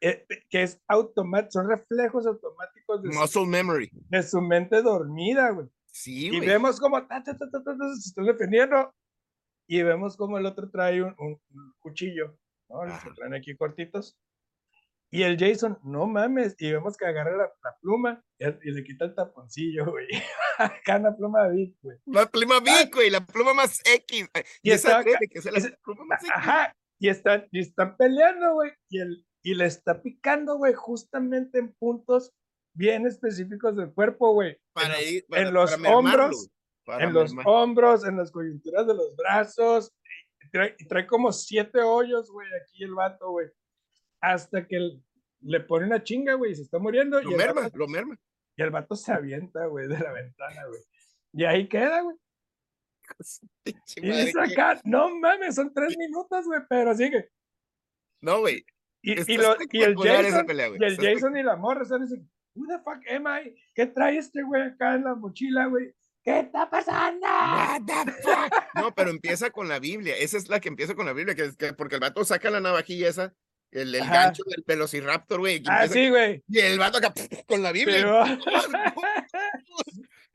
eh, 0.00 0.24
que 0.50 0.62
es 0.62 0.80
automático, 0.88 1.50
son 1.52 1.68
reflejos 1.68 2.26
automáticos 2.26 3.02
de, 3.02 3.08
Muscle 3.08 3.26
su, 3.28 3.46
memory. 3.46 3.90
de 3.92 4.22
su 4.22 4.40
mente 4.40 4.82
dormida, 4.82 5.50
güey. 5.50 5.68
Sí, 5.86 6.26
Y 6.26 6.36
güey. 6.36 6.46
vemos 6.48 6.78
como 6.80 7.04
ta, 7.06 7.22
ta, 7.22 7.36
ta, 7.36 7.50
ta, 7.50 7.62
ta, 7.62 7.76
ta, 7.76 7.94
se 7.94 8.08
están 8.08 8.24
defendiendo. 8.26 8.94
Y 9.66 9.82
vemos 9.82 10.16
como 10.16 10.36
el 10.38 10.44
otro 10.46 10.70
trae 10.70 11.02
un, 11.02 11.14
un- 11.18 11.40
un 11.50 11.74
cuchillo, 11.78 12.36
¿no? 12.68 12.84
Los 12.84 13.02
que 13.02 13.10
traen 13.12 13.34
aquí 13.34 13.56
cortitos. 13.56 14.16
Y 15.14 15.22
el 15.22 15.38
Jason, 15.38 15.78
no 15.84 16.06
mames. 16.06 16.56
Y 16.58 16.72
vemos 16.72 16.96
que 16.96 17.06
agarra 17.06 17.36
la, 17.36 17.44
la 17.62 17.76
pluma 17.80 18.20
y, 18.38 18.46
y 18.46 18.72
le 18.72 18.82
quita 18.82 19.04
el 19.04 19.14
taponcillo, 19.14 19.86
güey. 19.90 20.08
Acá 20.58 20.98
la 20.98 21.16
pluma 21.16 21.46
Vic, 21.48 21.76
güey. 21.82 21.98
La 22.06 22.26
pluma 22.26 22.58
Vic, 22.60 22.92
güey, 22.92 23.10
la 23.10 23.24
pluma 23.24 23.54
más 23.54 23.80
X. 23.84 24.28
Y 24.62 24.70
Y 24.70 24.72
esa 24.72 24.98
acá- 24.98 25.18
que 25.20 25.38
la 25.50 25.60
pluma 25.84 26.04
más 26.06 26.20
X. 26.22 26.32
Ajá. 26.34 26.72
Y 26.98 27.08
están, 27.08 27.46
y 27.52 27.60
están 27.60 27.96
peleando, 27.96 28.54
güey. 28.54 28.72
Y, 28.88 29.00
el, 29.00 29.24
y 29.44 29.54
le 29.54 29.66
está 29.66 30.02
picando, 30.02 30.56
güey, 30.56 30.74
justamente 30.74 31.58
en 31.58 31.72
puntos 31.74 32.32
bien 32.74 33.06
específicos 33.06 33.76
del 33.76 33.92
cuerpo, 33.92 34.32
güey. 34.32 34.58
Para 34.72 35.00
ir- 35.00 35.24
para- 35.28 35.42
en 35.42 35.54
los 35.54 35.76
para 35.76 35.96
hombros, 35.96 36.50
para 36.84 37.04
en 37.04 37.12
los 37.12 37.32
hombros, 37.44 38.04
en 38.04 38.16
las 38.16 38.32
coyunturas 38.32 38.84
de 38.86 38.94
los 38.94 39.14
brazos. 39.14 39.92
Trae, 40.50 40.74
trae 40.88 41.06
como 41.06 41.32
siete 41.32 41.80
hoyos, 41.82 42.30
güey, 42.30 42.48
aquí 42.62 42.82
el 42.84 42.94
vato, 42.94 43.30
güey. 43.30 43.48
Hasta 44.32 44.66
que 44.66 44.78
le 45.40 45.60
pone 45.60 45.86
una 45.86 46.02
chinga, 46.02 46.34
güey, 46.34 46.52
y 46.52 46.54
se 46.54 46.62
está 46.62 46.78
muriendo. 46.78 47.20
Lo 47.20 47.32
y, 47.32 47.34
merma, 47.34 47.62
vato, 47.62 47.76
lo 47.76 47.86
merma. 47.88 48.18
y 48.56 48.62
el 48.62 48.70
vato 48.70 48.96
se 48.96 49.12
avienta, 49.12 49.66
güey, 49.66 49.86
de 49.88 49.98
la 49.98 50.12
ventana, 50.12 50.66
güey. 50.66 50.80
Y 51.32 51.44
ahí 51.44 51.68
queda, 51.68 52.00
güey. 52.00 52.16
Y 53.96 54.10
dice 54.10 54.32
que- 54.32 54.52
acá, 54.52 54.80
no 54.84 55.14
mames, 55.16 55.54
son 55.56 55.72
tres 55.74 55.96
minutos, 55.98 56.46
güey, 56.46 56.60
pero 56.68 56.94
sigue. 56.94 57.30
No, 58.22 58.40
güey. 58.40 58.64
Y, 59.02 59.18
Está 59.18 59.32
y, 59.32 59.36
lo- 59.36 59.56
y 59.70 59.82
el 59.82 59.94
Jason, 59.96 60.46
pelea, 60.46 60.68
y 60.68 60.74
el 60.76 60.84
Está 60.84 61.02
Jason 61.02 61.36
y 61.36 61.42
la 61.42 61.56
morra 61.56 61.82
están 61.82 62.00
diciendo, 62.00 62.26
who 62.54 62.66
the 62.66 62.78
fuck 62.78 63.06
am 63.10 63.26
I? 63.26 63.54
¿Qué 63.74 63.86
trae 63.86 64.16
este 64.16 64.42
güey 64.42 64.62
acá 64.62 64.94
en 64.94 65.04
la 65.04 65.14
mochila, 65.14 65.66
güey? 65.66 65.94
¿Qué 66.22 66.40
está 66.40 66.70
pasando? 66.70 67.26
What 67.26 67.82
the 67.84 68.12
fuck? 68.22 68.54
No, 68.76 68.94
pero 68.94 69.10
empieza 69.10 69.50
con 69.50 69.68
la 69.68 69.78
Biblia. 69.78 70.16
Esa 70.16 70.38
es 70.38 70.48
la 70.48 70.58
que 70.58 70.70
empieza 70.70 70.94
con 70.94 71.04
la 71.04 71.12
Biblia, 71.12 71.34
que 71.34 71.44
es 71.44 71.56
que 71.56 71.74
porque 71.74 71.96
el 71.96 72.00
vato 72.00 72.24
saca 72.24 72.48
la 72.48 72.60
navajilla 72.62 73.10
esa, 73.10 73.34
el, 73.74 73.94
el 73.94 74.08
gancho 74.08 74.42
del 74.46 74.64
velociraptor, 74.66 75.40
güey. 75.40 75.62
Ah, 75.66 75.86
sí, 75.86 76.08
güey. 76.08 76.42
Y 76.48 76.58
el 76.60 76.78
vato 76.78 76.98
acá 76.98 77.12
con 77.46 77.62
la 77.62 77.72
Biblia. 77.72 77.96
Pero- 77.96 78.24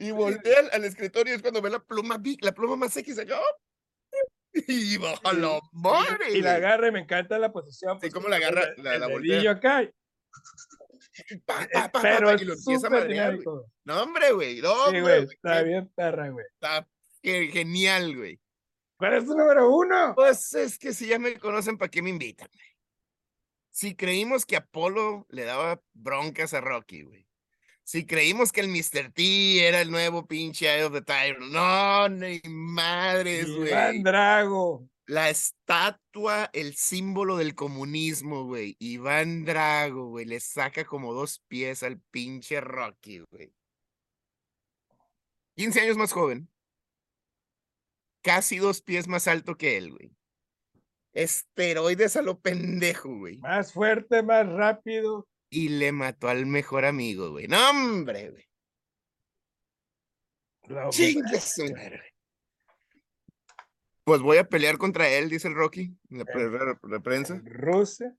Y 0.01 0.11
voltea 0.11 0.59
al, 0.59 0.69
al 0.71 0.85
escritorio 0.85 1.33
y 1.33 1.35
es 1.35 1.41
cuando 1.41 1.61
ve 1.61 1.69
la 1.69 1.79
pluma 1.83 2.21
la 2.41 2.51
pluma 2.53 2.77
más 2.77 2.95
X 2.95 3.19
acá. 3.19 3.37
Y 4.67 4.97
baja 4.97 5.33
la 5.33 5.59
madre. 5.73 6.31
y 6.33 6.41
la 6.41 6.55
agarra 6.55 6.87
y 6.87 6.91
me 6.91 6.99
encanta 7.01 7.37
la 7.37 7.51
posición. 7.51 7.95
Sí, 7.95 7.99
pues, 8.09 8.13
cómo 8.13 8.29
la 8.29 8.37
agarra, 8.37 8.63
el- 8.77 8.83
la- 8.83 8.93
el 8.95 9.01
la 9.01 9.07
voltea. 9.07 9.35
dedillo 9.35 9.51
acá. 9.51 9.89
Pa, 11.45 11.63
eh, 11.63 11.67
pa, 11.73 11.81
pa, 11.83 11.91
pa, 11.91 12.01
pero 12.01 12.33
y 12.35 12.45
lo 12.45 12.53
empieza 12.53 12.87
a 12.87 12.89
madrear, 12.89 13.41
güey. 13.43 13.57
No, 13.83 14.03
hombre, 14.03 14.31
güey. 14.31 14.61
No, 14.61 14.89
Sí, 14.89 14.99
güey, 15.01 15.23
está 15.23 15.61
bien 15.63 15.89
perra, 15.93 16.29
güey. 16.29 16.45
Está 16.53 16.87
genial, 17.21 18.15
güey. 18.15 18.39
¿Cuál 18.97 19.13
es 19.15 19.25
tu 19.25 19.35
número 19.35 19.69
uno? 19.69 20.13
Pues 20.15 20.53
es 20.53 20.77
que 20.79 20.93
si 20.93 21.07
ya 21.07 21.19
me 21.19 21.37
conocen, 21.39 21.77
¿para 21.77 21.89
qué 21.91 22.01
me 22.01 22.09
invitan? 22.09 22.47
Si 23.71 23.95
creímos 23.95 24.45
que 24.45 24.55
Apolo 24.55 25.25
le 25.29 25.43
daba 25.43 25.81
broncas 25.93 26.53
a 26.53 26.61
Rocky, 26.61 27.03
güey. 27.03 27.29
Si 27.83 28.05
creímos 28.05 28.51
que 28.51 28.61
el 28.61 28.67
Mr. 28.67 29.11
T 29.11 29.67
era 29.67 29.81
el 29.81 29.89
nuevo 29.89 30.27
pinche 30.27 30.67
Eye 30.67 30.83
of 30.83 30.93
the 30.93 31.01
Tiger. 31.01 31.39
No, 31.39 32.07
ni 32.07 32.39
madres, 32.47 33.47
Iván 33.47 33.57
güey. 33.57 34.03
Drago. 34.03 34.89
La 35.07 35.31
estatua, 35.31 36.51
el 36.53 36.75
símbolo 36.75 37.35
del 37.37 37.55
comunismo, 37.55 38.43
güey. 38.43 38.75
Iván 38.77 39.43
Drago, 39.43 40.09
güey. 40.09 40.25
Le 40.25 40.39
saca 40.39 40.85
como 40.85 41.13
dos 41.15 41.41
pies 41.47 41.81
al 41.81 41.99
pinche 42.11 42.61
Rocky, 42.61 43.19
güey. 43.31 43.51
15 45.55 45.81
años 45.81 45.97
más 45.97 46.11
joven. 46.11 46.47
Casi 48.21 48.57
dos 48.57 48.81
pies 48.83 49.07
más 49.07 49.27
alto 49.27 49.57
que 49.57 49.77
él, 49.77 49.91
güey. 49.91 50.18
Esteroides 51.13 52.15
a 52.15 52.21
lo 52.21 52.39
pendejo, 52.39 53.09
güey. 53.17 53.37
Más 53.39 53.73
fuerte, 53.73 54.21
más 54.23 54.47
rápido. 54.47 55.27
Y 55.49 55.69
le 55.69 55.91
mató 55.91 56.27
al 56.29 56.45
mejor 56.45 56.85
amigo, 56.85 57.31
güey. 57.31 57.47
No, 57.47 57.69
hombre, 57.69 58.29
güey. 58.31 58.45
Pues 64.03 64.21
voy 64.21 64.37
a 64.37 64.43
pelear 64.43 64.77
contra 64.77 65.09
él, 65.09 65.29
dice 65.29 65.47
el 65.47 65.55
Rocky, 65.55 65.95
en 66.09 66.17
la, 66.19 66.25
pre- 66.25 66.49
la- 66.49 66.79
la 66.83 66.99
prensa. 66.99 67.35
En 67.35 67.45
Rusia. 67.45 68.15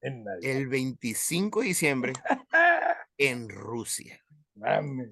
En. 0.00 0.24
El 0.42 0.68
25 0.68 1.60
de 1.60 1.66
diciembre 1.66 2.12
en 3.18 3.48
Rusia. 3.48 4.24
Mames. 4.54 5.10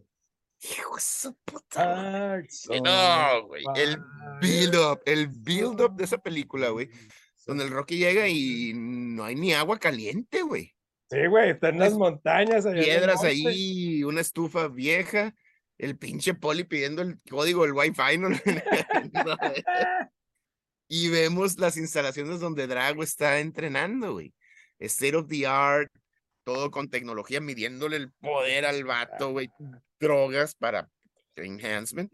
Hijo 0.70 0.94
de 0.96 1.00
su 1.00 1.34
puta. 1.44 1.84
madre. 1.86 2.46
Ay, 2.70 2.76
Eh, 2.76 2.80
No, 2.80 3.46
güey. 3.46 3.64
El 3.76 3.98
padre. 3.98 4.38
build 4.40 4.74
up, 4.76 5.00
el 5.06 5.28
build 5.28 5.80
up 5.80 5.94
de 5.96 6.04
esa 6.04 6.18
película, 6.18 6.68
güey. 6.70 6.88
Donde 7.46 7.64
el 7.64 7.70
Rocky 7.70 7.98
llega 7.98 8.26
y 8.28 8.72
no 8.74 9.24
hay 9.24 9.34
ni 9.36 9.52
agua 9.52 9.78
caliente, 9.78 10.42
güey. 10.42 10.74
Sí, 11.08 11.26
güey, 11.28 11.50
están 11.50 11.74
en 11.74 11.80
las 11.80 11.92
montañas. 11.94 12.66
allá 12.66 12.82
Piedras 12.82 13.22
ahí, 13.22 14.02
una 14.02 14.20
estufa 14.20 14.66
vieja, 14.66 15.32
el 15.78 15.96
pinche 15.96 16.34
poli 16.34 16.64
pidiendo 16.64 17.02
el 17.02 17.20
código 17.30 17.62
del 17.62 17.72
Wi-Fi. 17.72 18.18
¿no? 18.18 18.28
Y 20.88 21.08
vemos 21.08 21.58
las 21.58 21.76
instalaciones 21.76 22.38
donde 22.38 22.68
Drago 22.68 23.02
está 23.02 23.40
entrenando, 23.40 24.12
güey. 24.12 24.32
State 24.78 25.16
of 25.16 25.26
the 25.28 25.44
art, 25.46 25.90
todo 26.44 26.70
con 26.70 26.88
tecnología, 26.88 27.40
midiéndole 27.40 27.96
el 27.96 28.12
poder 28.12 28.66
al 28.66 28.84
vato, 28.84 29.30
güey. 29.32 29.48
Drogas 30.00 30.54
para 30.54 30.90
enhancement. 31.36 32.12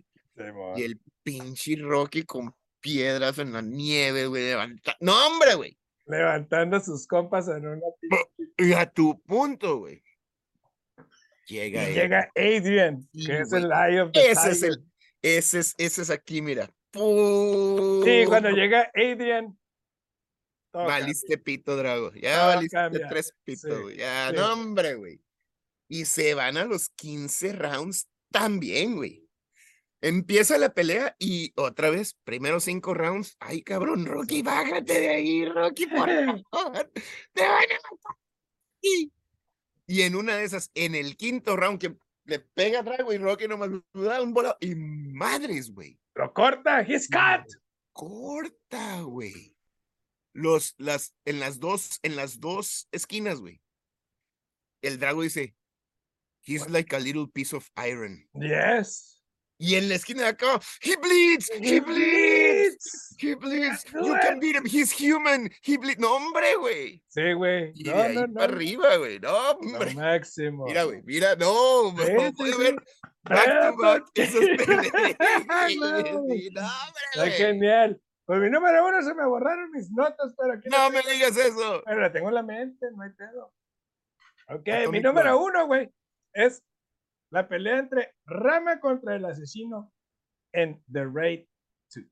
Y 0.77 0.83
el 0.83 1.01
pinche 1.23 1.77
Rocky 1.77 2.25
con 2.25 2.55
piedras 2.81 3.39
en 3.39 3.53
la 3.53 3.63
nieve, 3.63 4.27
güey, 4.27 4.45
levanta. 4.45 4.97
No, 5.01 5.27
hombre, 5.27 5.55
güey. 5.55 5.79
Levantando 6.07 6.81
sus 6.81 7.07
compas 7.07 7.47
en 7.49 7.67
una 7.67 7.81
Y 8.59 8.73
a 8.73 8.87
tu 8.91 9.21
punto, 9.23 9.79
güey. 9.79 10.03
Llega 11.47 11.89
Y 11.91 11.95
llega 11.95 12.31
Adrian, 12.35 13.09
Sí, 13.13 13.27
que 13.27 13.41
es 13.41 13.51
güey. 13.51 13.63
el 13.65 13.71
Eye 13.73 14.01
of 14.01 14.13
the 14.13 14.31
Ese 14.31 14.51
es 14.51 14.63
el, 14.63 14.85
ese 15.23 15.59
es, 15.61 15.75
ese 15.79 16.03
es 16.03 16.11
aquí, 16.11 16.41
mira. 16.43 16.67
Sí, 16.95 18.25
cuando 18.27 18.49
¡Pum! 18.51 18.59
llega 18.59 18.91
Adrian. 18.95 19.59
Valiste 20.73 21.37
pito, 21.39 21.77
Drago. 21.77 22.13
Ya 22.15 22.39
Todo 22.39 22.47
valiste 22.49 22.77
cambia, 22.77 23.09
tres 23.09 23.35
pitos, 23.45 23.91
sí. 23.91 23.97
Ya, 23.97 24.31
sí. 24.31 24.37
no, 24.37 24.53
hombre, 24.55 24.95
güey. 24.95 25.21
Y 25.93 26.07
se 26.07 26.33
van 26.33 26.57
a 26.57 26.65
los 26.65 26.89
15 26.89 27.53
rounds 27.53 28.09
también, 28.31 28.97
güey. 28.97 29.29
Empieza 30.01 30.57
la 30.57 30.73
pelea 30.73 31.15
y 31.19 31.53
otra 31.55 31.91
vez, 31.91 32.17
primeros 32.25 32.65
cinco 32.65 32.95
rounds. 32.95 33.37
Ay, 33.39 33.61
cabrón, 33.61 34.07
Rocky, 34.07 34.41
bájate 34.41 35.01
de 35.01 35.11
ahí, 35.11 35.45
Rocky, 35.45 35.87
por 35.89 36.09
favor. 36.51 36.91
Te 37.35 37.43
van 37.43 37.53
a 37.53 37.75
matar. 37.75 38.17
Y, 38.81 39.13
y 39.87 40.01
en 40.01 40.17
una 40.17 40.37
de 40.37 40.45
esas, 40.45 40.71
en 40.73 40.95
el 40.95 41.15
quinto 41.19 41.57
round, 41.57 41.79
que 41.79 41.95
le 42.25 42.39
pega 42.39 42.79
a 42.79 42.83
Drago 42.83 43.13
y 43.13 43.19
Rocky 43.19 43.47
nomás 43.47 43.69
le 43.69 43.83
da 43.93 44.23
un 44.23 44.33
volado. 44.33 44.57
Y 44.61 44.75
madres, 44.75 45.71
güey. 45.75 46.01
Lo 46.15 46.33
corta, 46.33 46.81
he's 46.81 47.07
cut. 47.07 47.47
corta, 47.93 49.03
güey. 49.03 49.55
Los, 50.33 50.75
las, 50.79 51.15
en 51.27 51.39
las 51.39 51.61
dos, 51.61 51.99
en 52.03 52.17
las 52.17 52.41
dos 52.41 52.89
esquinas, 52.93 53.41
güey. 53.41 53.61
El 54.81 54.99
Drago 54.99 55.21
dice, 55.21 55.55
he's 56.43 56.69
like 56.69 56.93
a 56.95 56.99
little 56.99 57.27
piece 57.27 57.53
of 57.55 57.69
iron. 57.77 58.25
Yes. 58.35 59.09
Y 59.59 59.77
en 59.77 59.89
la 59.89 59.95
esquina 59.95 60.23
de 60.23 60.29
acá, 60.31 60.59
he 60.83 60.97
bleeds, 60.97 61.49
he 61.61 61.79
bleeds, 61.79 63.15
he 63.17 63.35
bleeds. 63.37 63.85
You 63.95 64.15
can 64.21 64.41
beat 64.41 64.57
him, 64.57 64.65
he's 64.67 64.91
human, 64.91 65.51
he 65.63 65.77
bleeds. 65.77 66.01
No, 66.01 66.17
hombre, 66.17 66.57
güey. 66.57 67.01
Sí, 67.07 67.33
güey. 67.35 67.71
Y 67.77 67.85
No, 67.85 67.93
de 67.97 68.03
ahí 68.03 68.15
no, 68.17 68.27
no. 68.27 68.35
para 68.35 68.53
arriba, 68.53 68.97
güey. 68.97 69.21
No, 69.21 69.31
Lo 69.31 69.51
hombre. 69.51 69.95
máximo. 69.95 70.65
Mira, 70.65 70.83
güey, 70.83 71.03
mira, 71.05 71.37
no, 71.37 71.91
Sí, 71.97 72.07
sí, 72.07 72.33
puede 72.37 72.53
sí. 72.55 72.59
ver 72.59 72.75
back 73.23 73.47
to 73.71 73.77
back 73.77 74.05
peleas. 74.13 74.35
No. 75.79 76.03
No, 76.53 76.63
hombre, 77.17 77.31
genial. 77.37 78.01
Pues 78.25 78.41
mi 78.41 78.51
número 78.51 78.87
uno 78.87 79.03
se 79.03 79.15
me 79.15 79.27
borraron 79.27 79.71
mis 79.71 79.91
notas, 79.91 80.33
pero 80.39 80.55
aquí 80.55 80.69
No 80.71 80.91
me 80.91 81.03
digas 81.03 81.37
eso. 81.37 81.83
Pero 81.85 82.01
la 82.01 82.11
tengo 82.13 82.29
en 82.29 82.35
la 82.35 82.43
mente, 82.43 82.87
no 82.97 83.03
hay 83.03 83.11
pedo. 83.11 83.53
Ok, 84.49 84.91
mi 84.91 85.01
número 85.01 85.41
uno, 85.41 85.67
güey, 85.67 85.89
es 86.35 86.63
la 87.31 87.49
pelea 87.49 87.79
entre 87.79 88.15
Rama 88.27 88.81
contra 88.81 89.17
el 89.17 89.25
asesino 89.25 89.93
en 90.53 90.83
The 90.93 91.05
Raid 91.07 91.47
2. 91.95 92.05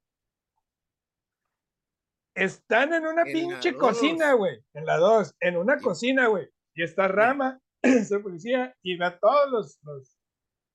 Están 2.35 2.95
en 2.95 3.07
una 3.07 3.23
En 3.23 3.33
pinche 3.33 3.75
cocina, 3.75 4.33
güey. 4.35 4.63
En 4.75 4.87
la 4.87 4.97
2, 4.97 5.35
en 5.41 5.57
una 5.57 5.79
Sí. 5.79 5.85
cocina, 5.85 6.27
güey. 6.29 6.49
Y 6.75 6.83
está 6.83 7.09
Rama, 7.09 7.61
ese 7.83 8.21
policía, 8.21 8.75
y 8.83 8.97
va 8.97 9.09
a 9.09 9.19
todos 9.19 9.51
los, 9.51 9.79
los 9.83 10.17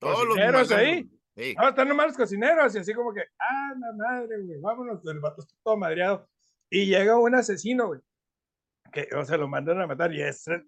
Todos 0.00 0.18
los 0.26 0.28
cocineros 0.36 0.70
ahí. 0.72 0.86
malandros. 0.86 1.20
Sí. 1.36 1.54
No, 1.58 1.68
están 1.68 1.88
nomás 1.88 2.06
los 2.08 2.16
cocineros 2.16 2.74
y 2.74 2.78
así 2.78 2.94
como 2.94 3.12
que, 3.12 3.22
ah, 3.38 3.74
la 3.78 3.92
madre, 3.92 4.40
güey, 4.42 4.58
vámonos, 4.60 5.04
el 5.06 5.20
vato 5.20 5.42
está 5.42 5.54
todo 5.62 5.76
madreado. 5.76 6.28
Y 6.70 6.86
llega 6.86 7.18
un 7.18 7.34
asesino, 7.34 7.88
güey, 7.88 8.00
que, 9.04 9.14
o 9.14 9.24
sea, 9.24 9.36
lo 9.36 9.46
mandan 9.48 9.80
a 9.80 9.86
matar 9.86 10.12
y 10.14 10.22
es 10.22 10.46
la 10.46 10.62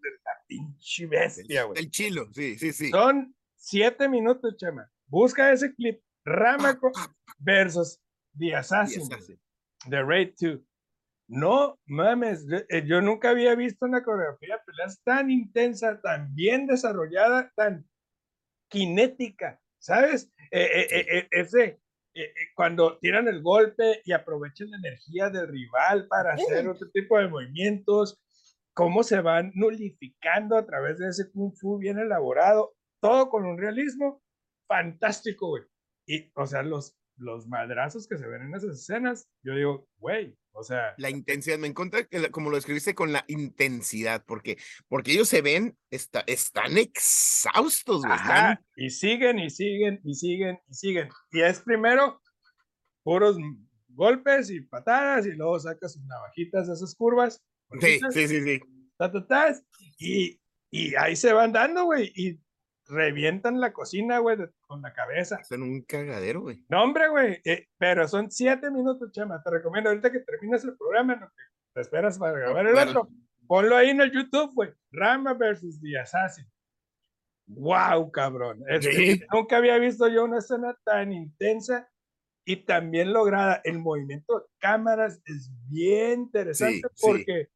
pinche 0.47 1.07
bestia, 1.07 1.64
güey. 1.64 1.79
El 1.79 1.91
chilo, 1.91 2.29
sí, 2.33 2.59
sí, 2.59 2.73
sí. 2.73 2.91
Son 2.91 3.35
siete 3.57 4.09
minutos, 4.09 4.57
chama. 4.59 4.91
Busca 5.07 5.51
ese 5.53 5.75
clip, 5.75 6.03
Rama 6.25 6.79
co- 6.79 6.93
versus 7.38 8.01
The 8.38 8.55
Assassin, 8.57 9.03
esa 9.03 9.21
sí. 9.21 9.38
de 9.87 10.03
Raid 10.03 10.35
2. 10.41 10.61
No 11.31 11.79
mames, 11.87 12.47
yo, 12.49 12.59
eh, 12.69 12.85
yo 12.87 13.01
nunca 13.01 13.31
había 13.31 13.55
visto 13.55 13.87
una 13.87 14.03
coreografía 14.03 14.57
de 14.57 14.62
peleas 14.64 15.01
tan 15.03 15.31
intensa, 15.31 16.01
tan 16.01 16.35
bien 16.35 16.67
desarrollada, 16.67 17.51
tan 17.55 17.87
cinética, 18.71 19.61
¿sabes? 19.79 20.31
Eh, 20.51 20.62
eh, 20.75 20.87
eh, 20.91 21.07
eh, 21.19 21.29
ese, 21.31 21.81
eh, 22.18 22.24
eh, 22.24 22.35
cuando 22.57 22.98
tiran 22.98 23.28
el 23.28 23.42
golpe 23.42 24.02
y 24.04 24.12
aprovechan 24.12 24.70
la 24.70 24.78
energía 24.78 25.31
del 25.31 25.46
rival 25.46 26.09
para 26.09 26.35
hacer 26.35 26.66
otro 26.68 26.90
tipo 26.90 27.16
de 27.16 27.28
movimientos, 27.28 28.20
cómo 28.74 29.04
se 29.04 29.20
van 29.20 29.52
nulificando 29.54 30.57
a 30.57 30.66
través 30.66 30.98
de 30.98 31.09
ese 31.09 31.31
kung 31.31 31.52
fu 31.54 31.78
bien 31.78 31.98
elaborado, 31.98 32.74
todo 33.00 33.28
con 33.28 33.46
un 33.46 33.57
realismo 33.57 34.20
fantástico, 34.66 35.48
güey. 35.48 35.62
Y, 36.09 36.33
o 36.35 36.44
sea, 36.46 36.64
los, 36.64 36.98
los 37.16 37.46
madrazos 37.46 38.09
que 38.09 38.18
se 38.18 38.26
ven 38.26 38.42
en 38.42 38.54
esas 38.54 38.74
escenas, 38.81 39.28
yo 39.44 39.54
digo, 39.54 39.88
güey, 39.98 40.37
o 40.59 40.62
sea, 40.64 40.94
La 40.99 41.09
intensidad, 41.11 41.59
me 41.59 41.68
encanta 41.68 42.05
que 42.05 42.31
como 42.31 42.51
lo 42.51 42.57
escribiste 42.57 42.94
con 42.94 43.12
la 43.12 43.25
intensidad, 43.29 44.25
porque, 44.27 44.59
porque 44.88 45.12
ellos 45.12 45.29
se 45.29 45.40
ven, 45.42 45.77
está, 45.90 46.25
están 46.27 46.77
exhaustos, 46.79 48.03
güey. 48.03 48.16
están- 48.16 48.31
Ajá, 48.53 48.62
y 48.77 48.90
siguen 48.90 49.38
y 49.38 49.51
siguen 49.51 50.01
y 50.05 50.14
siguen 50.14 50.59
y 50.68 50.75
siguen. 50.75 51.09
Y 51.31 51.40
es 51.42 51.61
primero 51.61 52.21
puros 53.03 53.37
golpes 53.88 54.51
y 54.51 54.61
patadas 54.61 55.27
y 55.27 55.33
luego 55.33 55.59
saca 55.61 55.88
sus 55.88 56.03
navajitas 56.05 56.66
de 56.66 56.75
esas 56.75 56.94
curvas. 56.94 57.42
Sí, 57.81 58.01
sí, 58.11 58.29
sí, 58.29 58.42
sí. 58.42 58.61
ta, 58.97 59.11
ta, 59.12 59.27
tas, 59.27 59.62
y, 59.99 60.40
y 60.71 60.94
ahí 60.97 61.14
se 61.16 61.33
van 61.33 61.53
dando, 61.53 61.85
güey, 61.85 62.12
y 62.14 62.40
revientan 62.87 63.61
la 63.61 63.73
cocina, 63.73 64.18
güey, 64.18 64.37
de- 64.38 64.51
con 64.68 64.83
la 64.83 64.92
cabeza. 64.92 65.37
Hacen 65.40 65.62
un 65.62 65.83
cagadero, 65.83 66.42
güey. 66.42 66.64
No, 66.68 66.85
hombre, 66.85 67.09
güey, 67.09 67.40
eh, 67.44 67.66
pero 67.78 68.07
son 68.07 68.31
siete 68.31 68.70
minutos, 68.70 69.11
Chema. 69.12 69.42
Te 69.42 69.50
recomiendo 69.50 69.90
ahorita 69.90 70.12
que 70.12 70.20
termines 70.20 70.62
el 70.64 70.76
programa, 70.76 71.18
que 71.18 71.26
te 71.74 71.81
esperas 71.81 72.18
para 72.18 72.38
grabar 72.38 72.66
el 72.66 72.74
Bueno. 72.74 72.90
otro. 72.90 73.09
Ponlo 73.46 73.76
ahí 73.76 73.88
en 73.90 74.00
el 74.02 74.12
YouTube, 74.12 74.52
güey. 74.54 74.70
Rama 74.92 75.33
versus 75.35 75.81
The 75.81 75.98
Assassin. 75.98 76.46
Wow, 77.46 78.11
cabrón. 78.12 78.62
Es 78.68 78.87
que 78.87 78.92
Sí. 78.92 79.22
nunca 79.33 79.57
había 79.57 79.78
visto 79.78 80.07
yo 80.09 80.24
una 80.24 80.38
escena 80.38 80.76
tan 80.85 81.12
intensa 81.12 81.88
y 82.44 82.57
tan 82.64 82.90
bien 82.90 83.12
lograda. 83.14 83.61
El 83.64 83.78
movimiento 83.78 84.40
de 84.40 84.46
cámaras 84.59 85.20
es 85.24 85.50
bien 85.70 86.20
interesante 86.20 86.74
Sí, 86.74 86.83
sí. 86.94 87.07
porque 87.07 87.48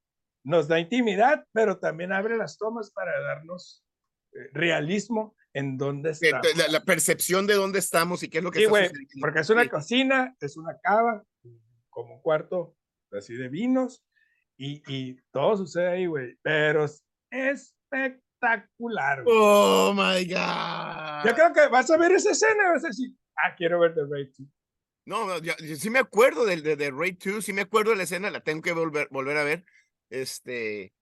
nos 0.45 0.67
da 0.67 0.81
intimidad, 0.81 1.45
pero 1.53 1.79
también 1.79 2.11
abre 2.13 2.39
las 2.39 2.57
tomas 2.57 2.91
para 2.91 3.21
darnos 3.21 3.85
eh, 4.33 4.49
realismo 4.55 5.37
en 5.55 5.77
dónde 5.79 6.11
estamos. 6.11 6.47
La, 6.57 6.69
la 6.69 6.85
percepción 6.85 7.47
de 7.47 7.55
dónde 7.55 7.79
estamos 7.79 8.23
y 8.23 8.29
qué 8.29 8.39
es 8.39 8.45
lo 8.45 8.51
que 8.51 8.61
Sí, 8.61 8.65
está 8.65 8.79
sucediendo. 8.89 9.11
porque 9.21 9.41
es 9.41 9.51
una 9.51 9.63
Sí. 9.65 9.69
cocina, 9.69 10.37
es 10.41 10.57
una 10.57 10.79
cava, 10.83 11.23
como 11.91 12.15
un 12.17 12.23
cuarto 12.23 12.75
así 13.13 13.35
de 13.35 13.49
vinos, 13.49 14.03
y, 14.57 14.83
y 14.87 15.19
todo 15.31 15.57
sucede 15.59 15.89
ahí, 15.89 16.07
güey, 16.07 16.37
pero 16.43 16.85
es 16.85 17.05
espectacular. 17.31 19.23
güey. 19.25 19.37
Oh 19.39 19.93
my 19.95 20.25
God. 20.25 21.25
Yo 21.29 21.35
creo 21.35 21.53
que 21.53 21.69
vas 21.71 21.91
a 21.91 21.97
ver 21.97 22.13
esa 22.13 22.31
escena 22.31 22.71
vas 22.73 22.85
a 22.85 22.89
decir, 22.89 23.11
ah, 23.37 23.55
quiero 23.57 23.81
ver 23.81 23.95
The 23.95 24.03
Raid 24.09 24.29
2. 24.39 24.49
No, 25.05 25.27
no, 25.27 25.39
yo, 25.39 25.53
yo 25.59 25.77
sí 25.77 25.91
me 25.91 25.99
acuerdo 25.99 26.45
del 26.47 26.63
de, 26.63 26.77
de 26.77 26.91
Raid 26.91 27.19
2, 27.25 27.45
sí 27.45 27.53
me 27.53 27.63
acuerdo 27.63 27.91
de 27.91 27.97
la 27.97 28.03
escena, 28.05 28.31
la 28.31 28.41
tengo 28.41 28.63
que 28.63 28.73
volver, 28.73 29.09
volver 29.11 29.37
a 29.37 29.45
ver. 29.45 29.65
Este, 30.11 30.93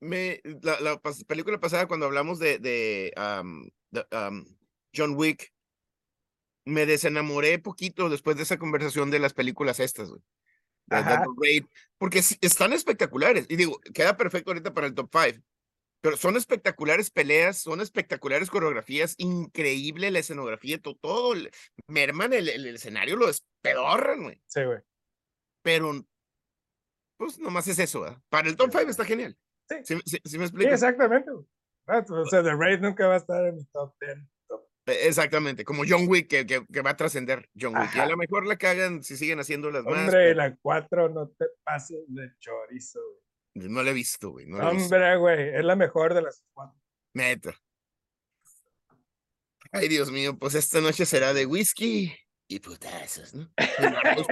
me, 0.00 0.40
la, 0.62 0.80
la 0.80 1.00
pas- 1.02 1.24
película 1.26 1.58
pasada 1.60 1.86
cuando 1.86 2.06
hablamos 2.06 2.38
de, 2.38 2.58
John 4.94 5.14
Wick, 5.16 5.52
me 6.66 6.86
desenamoré 6.86 7.58
poquito 7.58 8.08
después 8.08 8.36
de 8.36 8.42
esa 8.42 8.58
conversación 8.58 9.10
de 9.10 9.18
las 9.18 9.34
películas 9.34 9.80
estas, 9.80 10.10
güey. 10.10 10.22
Raid, 11.40 11.64
porque 11.98 12.20
están 12.40 12.72
espectaculares. 12.72 13.46
Y 13.48 13.56
digo, 13.56 13.78
queda 13.94 14.16
perfecto 14.16 14.50
ahorita 14.50 14.72
para 14.72 14.86
el 14.86 14.94
top 14.94 15.10
5. 15.12 15.42
Pero 16.00 16.16
son 16.16 16.36
espectaculares 16.36 17.10
peleas, 17.10 17.58
son 17.58 17.80
espectaculares 17.80 18.50
coreografías, 18.50 19.14
increíble 19.18 20.10
la 20.10 20.20
escenografía, 20.20 20.78
to- 20.80 20.96
todo, 20.96 21.32
el- 21.34 21.50
merman 21.88 22.32
el, 22.32 22.48
el- 22.48 22.66
el 22.66 22.74
escenario, 22.76 23.16
lo 23.16 23.26
despedorran, 23.26 24.22
güey. 24.22 24.40
Sí, 24.46 24.62
güey. 24.64 24.78
Pero, 25.62 26.06
pues 27.18 27.38
nomás 27.38 27.66
es 27.68 27.78
eso, 27.80 28.02
¿verdad? 28.02 28.22
Para 28.28 28.48
el 28.48 28.56
top 28.56 28.70
5 28.72 28.88
está 28.90 29.04
genial. 29.04 29.36
Sí. 29.68 29.76
¿Sí, 29.84 30.00
sí- 30.24 30.38
me 30.38 30.46
Sí, 30.46 30.50
explico? 30.50 30.72
exactamente. 30.72 31.30
Ah, 31.86 32.04
O 32.08 32.26
sea, 32.26 32.42
The 32.42 32.54
Raid 32.54 32.80
nunca 32.80 33.06
va 33.08 33.14
a 33.14 33.18
estar 33.18 33.44
en 33.46 33.56
mi 33.56 33.64
top 33.66 33.94
10. 34.00 34.18
top- 34.48 34.66
Eh, 34.86 35.06
Exactamente, 35.08 35.64
como 35.64 35.82
John 35.88 36.06
Wick, 36.08 36.28
que, 36.28 36.46
que, 36.46 36.64
que 36.72 36.80
va 36.82 36.90
a 36.90 36.96
trascender 36.96 37.48
John 37.58 37.76
Wick. 37.76 37.94
Y 37.94 37.98
a 38.00 38.06
lo 38.06 38.16
mejor 38.16 38.46
la 38.46 38.56
cagan 38.56 39.02
si 39.02 39.16
siguen 39.16 39.38
haciendo 39.40 39.70
las 39.70 39.84
más. 39.84 39.94
Hombre, 39.94 40.12
pero 40.12 40.34
la 40.34 40.56
4 40.56 41.08
no 41.10 41.28
te 41.28 41.46
pases 41.64 41.98
de 42.08 42.30
chorizo, 42.38 43.00
güey. 43.54 43.68
No 43.70 43.82
la 43.82 43.90
he 43.90 43.94
visto, 43.94 44.30
güey. 44.30 44.46
No. 44.46 44.58
Hombre, 44.68 45.16
güey, 45.16 45.48
es 45.56 45.64
la 45.64 45.76
mejor 45.76 46.14
de 46.14 46.22
las 46.22 46.44
cuatro. 46.54 46.78
Neta. 47.14 47.54
Ay, 49.72 49.88
Dios 49.88 50.10
mío, 50.10 50.36
pues 50.38 50.54
esta 50.54 50.80
noche 50.80 51.04
será 51.04 51.34
de 51.34 51.44
whisky 51.46 52.14
y 52.48 52.60
putazos, 52.60 53.34
¿no? 53.34 53.50
Arroz, 54.02 54.26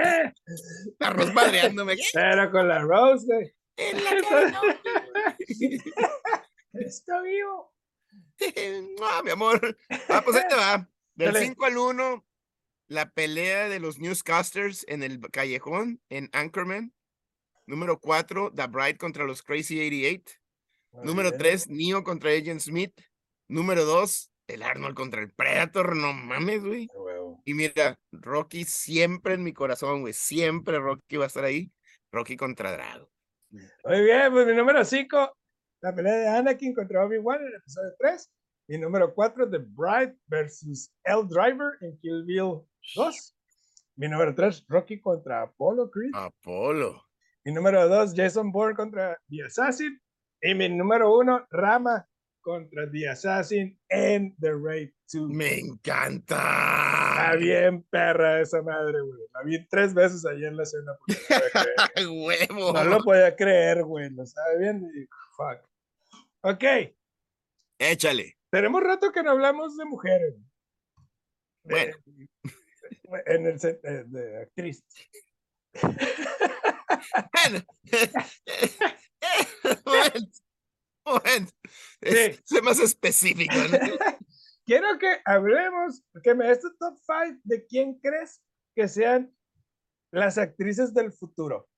arroz 1.00 1.34
madreándome. 1.34 1.96
Pero 2.12 2.50
con 2.50 2.68
la 2.68 2.80
Rose, 2.80 3.26
güey. 3.26 3.52
En 3.78 4.02
la 4.04 4.10
cara, 4.22 4.50
no, 4.52 4.60
güey. 4.60 4.76
Está 6.72 7.20
vivo. 7.22 7.72
Ah, 9.02 9.22
mi 9.24 9.30
amor. 9.30 9.76
Ah, 10.08 10.22
pues 10.24 10.36
ahí 10.36 10.44
te 10.48 10.54
va. 10.54 10.88
Del 11.14 11.32
Dale. 11.32 11.46
5 11.46 11.64
al 11.64 11.78
1, 11.78 12.26
la 12.88 13.10
pelea 13.10 13.68
de 13.68 13.80
los 13.80 13.98
newscasters 13.98 14.84
en 14.88 15.02
el 15.02 15.20
callejón 15.30 16.00
en 16.10 16.28
Anchorman. 16.32 16.92
Número 17.66 17.98
4, 17.98 18.52
The 18.54 18.66
Bride 18.66 18.98
contra 18.98 19.24
los 19.24 19.42
Crazy 19.42 19.78
88. 19.78 20.34
Muy 20.92 21.06
Número 21.06 21.30
bien. 21.30 21.38
3, 21.38 21.68
Neo 21.68 22.04
contra 22.04 22.30
Agent 22.30 22.60
Smith. 22.60 22.92
Número 23.48 23.84
2, 23.84 24.30
el 24.48 24.62
Arnold 24.62 24.94
contra 24.94 25.20
el 25.20 25.32
Predator. 25.32 25.96
No 25.96 26.12
mames, 26.12 26.64
güey. 26.64 26.88
Y 27.44 27.54
mira, 27.54 27.98
Rocky 28.12 28.64
siempre 28.64 29.34
en 29.34 29.42
mi 29.42 29.52
corazón, 29.52 30.02
güey. 30.02 30.12
Siempre 30.12 30.78
Rocky 30.78 31.16
va 31.16 31.24
a 31.24 31.28
estar 31.28 31.44
ahí. 31.44 31.70
Rocky 32.12 32.36
contra 32.36 32.72
Drago. 32.72 33.10
Muy 33.50 34.02
bien, 34.02 34.32
pues 34.32 34.46
mi 34.46 34.54
número 34.54 34.84
5, 34.84 35.35
la 35.80 35.94
pelea 35.94 36.14
de 36.14 36.28
Anakin 36.28 36.74
contra 36.74 37.04
Obi-Wan 37.04 37.40
en 37.40 37.46
el 37.48 37.54
episodio 37.54 37.94
3. 37.98 38.30
Mi 38.68 38.78
número 38.78 39.14
4, 39.14 39.50
The 39.50 39.58
Bride 39.58 40.16
versus 40.26 40.92
El 41.04 41.28
Driver 41.28 41.78
en 41.80 41.96
Kill 41.98 42.24
Bill 42.24 42.62
2. 42.96 43.36
Mi 43.96 44.08
número 44.08 44.34
3, 44.34 44.64
Rocky 44.68 45.00
contra 45.00 45.42
Apollo 45.42 45.90
Creed. 45.90 46.10
Apolo. 46.14 47.02
Mi 47.44 47.52
número 47.52 47.88
2, 47.88 48.14
Jason 48.14 48.50
Bourne 48.50 48.74
contra 48.74 49.16
The 49.28 49.44
Assassin. 49.44 50.00
Y 50.42 50.54
mi 50.54 50.68
número 50.68 51.16
1, 51.16 51.46
Rama 51.50 52.06
contra 52.40 52.90
The 52.90 53.08
Assassin 53.08 53.78
en 53.88 54.34
The 54.40 54.52
Raid 54.52 54.90
2. 55.12 55.30
Me 55.30 55.58
encanta. 55.58 56.85
Está 57.26 57.36
bien 57.36 57.82
perra 57.90 58.40
esa 58.40 58.62
madre, 58.62 59.00
güey. 59.00 59.20
La 59.34 59.42
vi 59.42 59.66
tres 59.68 59.94
veces 59.94 60.24
ayer 60.26 60.48
en 60.48 60.56
la 60.56 60.64
cena. 60.64 60.92
porque 60.98 62.02
no. 62.04 62.12
Huevo. 62.24 62.72
No 62.72 62.84
lo 62.84 63.02
podía 63.04 63.34
creer, 63.36 63.82
güey. 63.84 64.10
Lo 64.10 64.24
sabe 64.26 64.58
bien. 64.58 64.90
y 64.94 65.06
fuck. 65.36 65.60
Ok. 66.42 66.64
Échale. 67.78 68.36
Tenemos 68.50 68.82
rato 68.82 69.12
que 69.12 69.22
no 69.22 69.32
hablamos 69.32 69.76
de 69.76 69.84
mujeres. 69.84 70.34
Bueno. 71.64 71.96
De- 72.04 72.28
en 73.26 73.46
el 73.46 73.60
set 73.60 73.80
de, 73.82 74.04
de 74.04 74.42
actriz. 74.42 74.84
Bueno. 77.32 77.64
Bueno. 79.84 80.26
Bueno. 81.04 81.46
Es- 82.00 82.40
Sé 82.44 82.62
más 82.62 82.78
específico. 82.80 83.54
¿no? 83.54 84.16
Quiero 84.66 84.98
que 84.98 85.20
hablemos, 85.24 86.02
que 86.22 86.34
me 86.34 86.46
des 86.48 86.60
tu 86.60 86.74
top 86.76 86.98
5 86.98 87.40
de 87.44 87.64
quién 87.66 87.98
crees 88.00 88.42
que 88.74 88.88
sean 88.88 89.32
las 90.12 90.38
actrices 90.38 90.92
del 90.92 91.12
futuro 91.12 91.68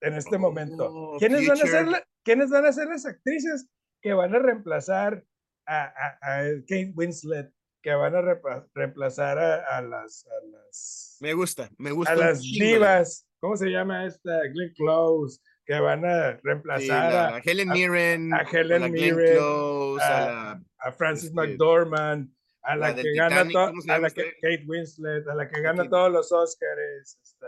en 0.00 0.14
este 0.14 0.38
momento. 0.38 0.86
Oh, 0.88 1.18
¿Quiénes 1.18 1.46
van, 1.48 1.56
a 1.56 1.60
ser 1.60 1.68
future. 1.84 1.90
la- 1.90 2.04
¿Quiénes 2.24 2.50
van 2.50 2.66
a 2.66 2.72
ser 2.72 2.86
las 2.88 3.06
actrices 3.06 3.68
que 4.00 4.12
van 4.12 4.34
a 4.34 4.38
reemplazar 4.38 5.24
a, 5.66 5.84
a, 5.84 6.18
a 6.40 6.42
Kate 6.60 6.92
Winslet? 6.94 7.52
Que 7.82 7.94
van 7.94 8.14
a 8.14 8.20
repla- 8.20 8.68
reemplazar 8.74 9.38
a, 9.38 9.76
a 9.78 9.82
las, 9.82 10.26
las, 10.52 11.16
Me 11.20 11.32
gusta, 11.32 11.70
me 11.78 11.90
gusta. 11.92 12.12
a 12.12 12.16
las 12.16 12.40
divas. 12.42 13.26
¿Cómo 13.40 13.56
se 13.56 13.66
llama 13.68 14.04
esta? 14.04 14.40
Glenn 14.52 14.72
Close. 14.74 15.40
Que 15.68 15.78
van 15.80 16.02
a 16.06 16.32
sí, 16.32 16.40
reemplazar 16.44 17.12
la- 17.12 17.36
a, 17.36 17.38
Helen 17.44 17.70
a- 17.70 17.74
Mirren, 17.74 18.32
a 18.32 18.40
Helen 18.40 18.80
la 18.80 18.88
Glenn 18.88 19.16
Mirren, 19.16 19.34
Close, 19.36 20.02
a 20.02 20.52
a- 20.52 20.62
a 20.78 20.92
Francis 20.92 21.24
este, 21.28 21.34
McDormand, 21.36 22.30
a 22.62 22.74
la, 22.74 22.94
que 22.94 23.02
gana 23.14 23.28
Titanic, 23.42 23.52
to- 23.52 23.66
¿cómo 23.66 23.82
se 23.82 23.92
a 23.92 23.98
la 23.98 24.10
que? 24.10 24.32
Kate 24.40 24.64
Winslet, 24.66 25.28
a 25.28 25.34
la 25.34 25.48
que 25.50 25.60
gana 25.60 25.82
Kate- 25.84 25.90
todos 25.90 26.10
los 26.12 26.32
Oscars. 26.32 27.18
esta, 27.22 27.46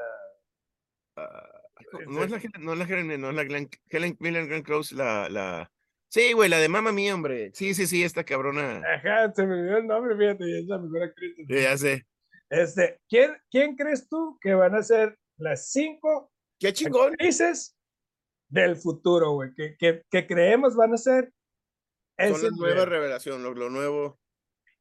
Ah, 1.16 1.50
Sí, 1.80 1.96
no 2.06 2.22
es 2.22 2.30
la. 2.30 2.36
Helen, 2.36 2.52
no 2.64 2.72
es 2.74 2.78
la 2.78 2.84
Helen, 2.84 3.20
no 3.20 3.30
es 3.30 3.34
la 3.36 3.44
Glenn, 3.44 3.68
Helen 3.88 4.16
Miller 4.20 4.46
Glenn 4.46 4.62
Close, 4.62 4.94
la, 4.94 5.28
la. 5.30 5.70
Sí, 6.10 6.32
güey, 6.34 6.50
la 6.50 6.58
de 6.58 6.68
Mamma 6.68 6.92
Mía, 6.92 7.14
hombre. 7.14 7.50
Sí, 7.54 7.72
sí, 7.72 7.86
sí, 7.86 8.04
esta 8.04 8.22
cabrona. 8.24 8.82
Ajá, 8.86 9.32
se 9.32 9.46
me 9.46 9.54
olvidó 9.54 9.78
el 9.78 9.86
nombre, 9.86 10.14
fíjate, 10.16 10.44
y 10.46 10.58
es 10.60 10.66
la 10.66 10.78
mejor 10.78 11.04
actriz. 11.04 11.34
Sí, 11.36 11.46
ya 11.48 11.76
sé. 11.78 12.06
Este, 12.50 12.98
¿quién, 13.08 13.36
¿Quién 13.50 13.76
crees 13.76 14.08
tú 14.08 14.38
que 14.42 14.52
van 14.54 14.74
a 14.74 14.82
ser 14.82 15.16
las 15.38 15.70
cinco 15.70 16.30
Qué 16.58 16.72
chingón. 16.72 17.12
actrices 17.12 17.76
del 18.50 18.76
futuro, 18.76 19.32
güey? 19.32 19.54
Que, 19.54 19.76
que, 19.78 20.02
que 20.10 20.26
creemos 20.26 20.76
van 20.76 20.92
a 20.92 20.96
ser 20.98 21.32
Son 22.18 22.42
las 22.42 22.52
nuevas 22.52 22.86
revelaciones, 22.88 23.40
lo, 23.42 23.54
lo 23.54 23.70
nuevo. 23.70 24.20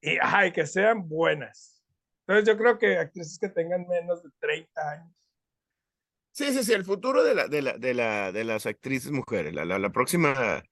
y, 0.01 0.17
ajá, 0.17 0.47
y 0.47 0.51
que 0.51 0.65
sean 0.65 1.07
buenas. 1.07 1.81
Entonces 2.27 2.47
yo 2.53 2.57
creo 2.57 2.77
que 2.77 2.97
actrices 2.97 3.39
que 3.39 3.49
tengan 3.49 3.87
menos 3.87 4.21
de 4.23 4.29
30 4.39 4.91
años. 4.91 5.13
Sí, 6.31 6.53
sí, 6.53 6.63
sí, 6.63 6.73
el 6.73 6.85
futuro 6.85 7.23
de 7.23 7.33
la, 7.35 7.47
de 7.47 7.61
la, 7.61 7.77
de 7.77 7.93
la, 7.93 8.31
de 8.31 8.43
las 8.43 8.65
actrices 8.65 9.11
mujeres, 9.11 9.53
la, 9.53 9.65
la, 9.65 9.79
la 9.79 9.89
próxima. 9.89 10.63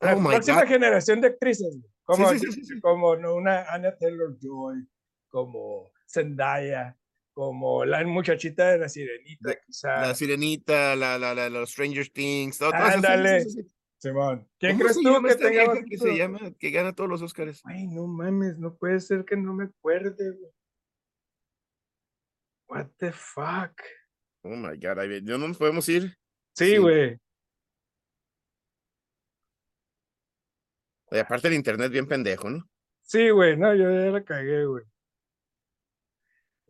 La 0.00 0.16
Oh 0.16 0.20
my 0.20 0.30
próxima 0.30 0.62
God. 0.62 0.68
generación 0.68 1.20
de 1.20 1.28
actrices, 1.28 1.78
como, 2.02 2.28
sí, 2.30 2.40
sí, 2.40 2.64
sí, 2.64 2.80
como 2.80 3.14
no, 3.16 3.36
una 3.36 3.62
Anna 3.72 3.96
Taylor 3.96 4.36
Joy, 4.40 4.84
como 5.28 5.92
Zendaya, 6.06 6.98
como 7.32 7.84
la 7.84 8.04
muchachita 8.04 8.70
de 8.72 8.78
la 8.78 8.88
sirenita, 8.88 9.54
quizá. 9.66 10.00
La 10.02 10.14
sirenita, 10.14 10.96
la, 10.96 11.18
la, 11.18 11.34
la, 11.34 11.48
los 11.48 11.70
Stranger 11.70 12.08
Things, 12.10 12.58
todo, 12.58 12.70
sí, 12.72 12.76
sí, 12.78 12.92
Ándale. 12.94 13.40
sí, 13.40 13.50
sí. 13.50 13.72
Simón. 13.98 14.48
¿Quién 14.58 14.72
¿Cómo 14.72 14.82
crees 14.84 14.96
tú 15.00 15.22
que 15.22 15.28
esta 15.30 15.48
tenga 15.48 15.84
que 15.84 15.98
se 15.98 16.16
llama, 16.16 16.40
que 16.58 16.70
gana 16.70 16.92
todos 16.92 17.08
los 17.08 17.22
Oscars? 17.22 17.62
Güey, 17.62 17.86
no 17.86 18.06
mames, 18.08 18.58
no 18.58 18.74
puede 18.76 18.98
ser 19.00 19.24
que 19.24 19.36
no 19.36 19.54
me 19.54 19.64
acuerde, 19.64 20.32
güey. 20.32 20.52
What 22.68 22.88
the 22.98 23.12
fuck? 23.12 23.80
Oh 24.42 24.56
my 24.56 24.76
god, 24.76 24.98
¿no 25.22 25.38
nos 25.38 25.56
podemos 25.56 25.88
ir? 25.88 26.16
Sí, 26.56 26.70
Sí. 26.72 26.76
güey. 26.78 27.16
Y 31.12 31.18
aparte 31.18 31.48
el 31.48 31.54
internet 31.54 31.92
bien 31.92 32.08
pendejo, 32.08 32.50
¿no? 32.50 32.68
Sí, 33.02 33.30
güey. 33.30 33.56
No, 33.56 33.74
yo 33.74 33.84
ya 33.84 34.10
la 34.10 34.24
cagué, 34.24 34.64
güey. 34.64 34.84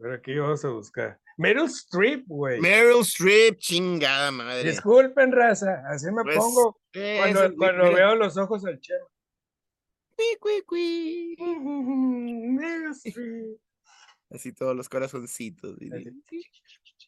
Pero 0.02 0.14
aquí 0.16 0.34
vamos 0.36 0.64
a 0.64 0.68
buscar. 0.68 1.20
Meryl 1.36 1.66
Streep, 1.66 2.24
güey. 2.26 2.60
Meryl 2.60 3.02
Streep, 3.02 3.56
chingada 3.58 4.32
madre. 4.32 4.64
Disculpen, 4.70 5.30
raza. 5.30 5.80
Así 5.88 6.06
me 6.10 6.24
Pues, 6.24 6.36
pongo 6.36 6.80
Eso, 6.92 7.18
cuando, 7.22 7.48
mi- 7.50 7.56
cuando 7.56 7.84
mira, 7.84 7.94
veo 7.96 8.16
los 8.16 8.36
ojos 8.36 8.64
al 8.66 8.80
chema. 8.80 9.06
Meryl 11.38 12.90
Streep. 12.92 13.58
Así 14.30 14.52
todos 14.52 14.74
los 14.74 14.88
corazoncitos. 14.88 15.76
Así. 15.76 16.22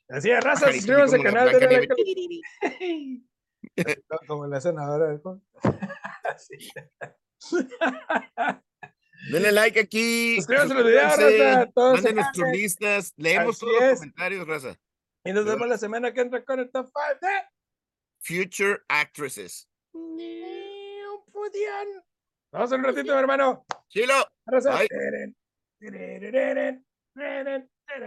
Así 0.09 0.31
es, 0.31 0.45
raza. 0.45 0.73
Suscríbanse 0.73 1.17
al 1.17 1.23
la 1.25 1.31
canal. 1.33 1.47
like 1.53 1.89
al- 3.77 4.27
Como 4.29 4.47
la 4.47 4.61
senadora 4.61 5.09
del 5.09 5.21
con- 5.21 5.43
Así. 6.25 6.57
Denle 9.31 9.53
like 9.53 9.81
aquí. 9.81 10.37
Suscríbanse 10.37 10.73
a 10.73 10.77
los 10.77 10.87
videos, 10.87 11.13
suscríbanse, 11.15 11.45
raza, 11.45 11.71
todos 11.75 12.03
tus 12.03 12.43
caen. 12.43 12.53
listas. 12.53 13.13
Leemos 13.17 13.57
Así 13.57 13.61
todos 13.61 13.75
los 13.81 13.83
es. 13.93 13.99
comentarios, 13.99 14.47
raza. 14.47 14.77
Y 15.25 15.33
nos 15.33 15.45
vemos 15.45 15.69
la 15.69 15.79
semana 15.79 16.13
que 16.13 16.21
entra 16.21 16.45
con 16.45 16.61
el 16.61 16.71
top 16.71 16.87
5 16.87 17.01
de 17.21 17.45
Future 18.21 18.83
actresses. 18.89 19.69
Vamos 22.53 22.73
un 22.73 22.85
ratito, 22.85 23.13
mi 23.13 23.19
hermano. 23.19 23.65
Chilo. 23.89 24.15
Raza. 24.47 24.79
Bye. 24.79 25.35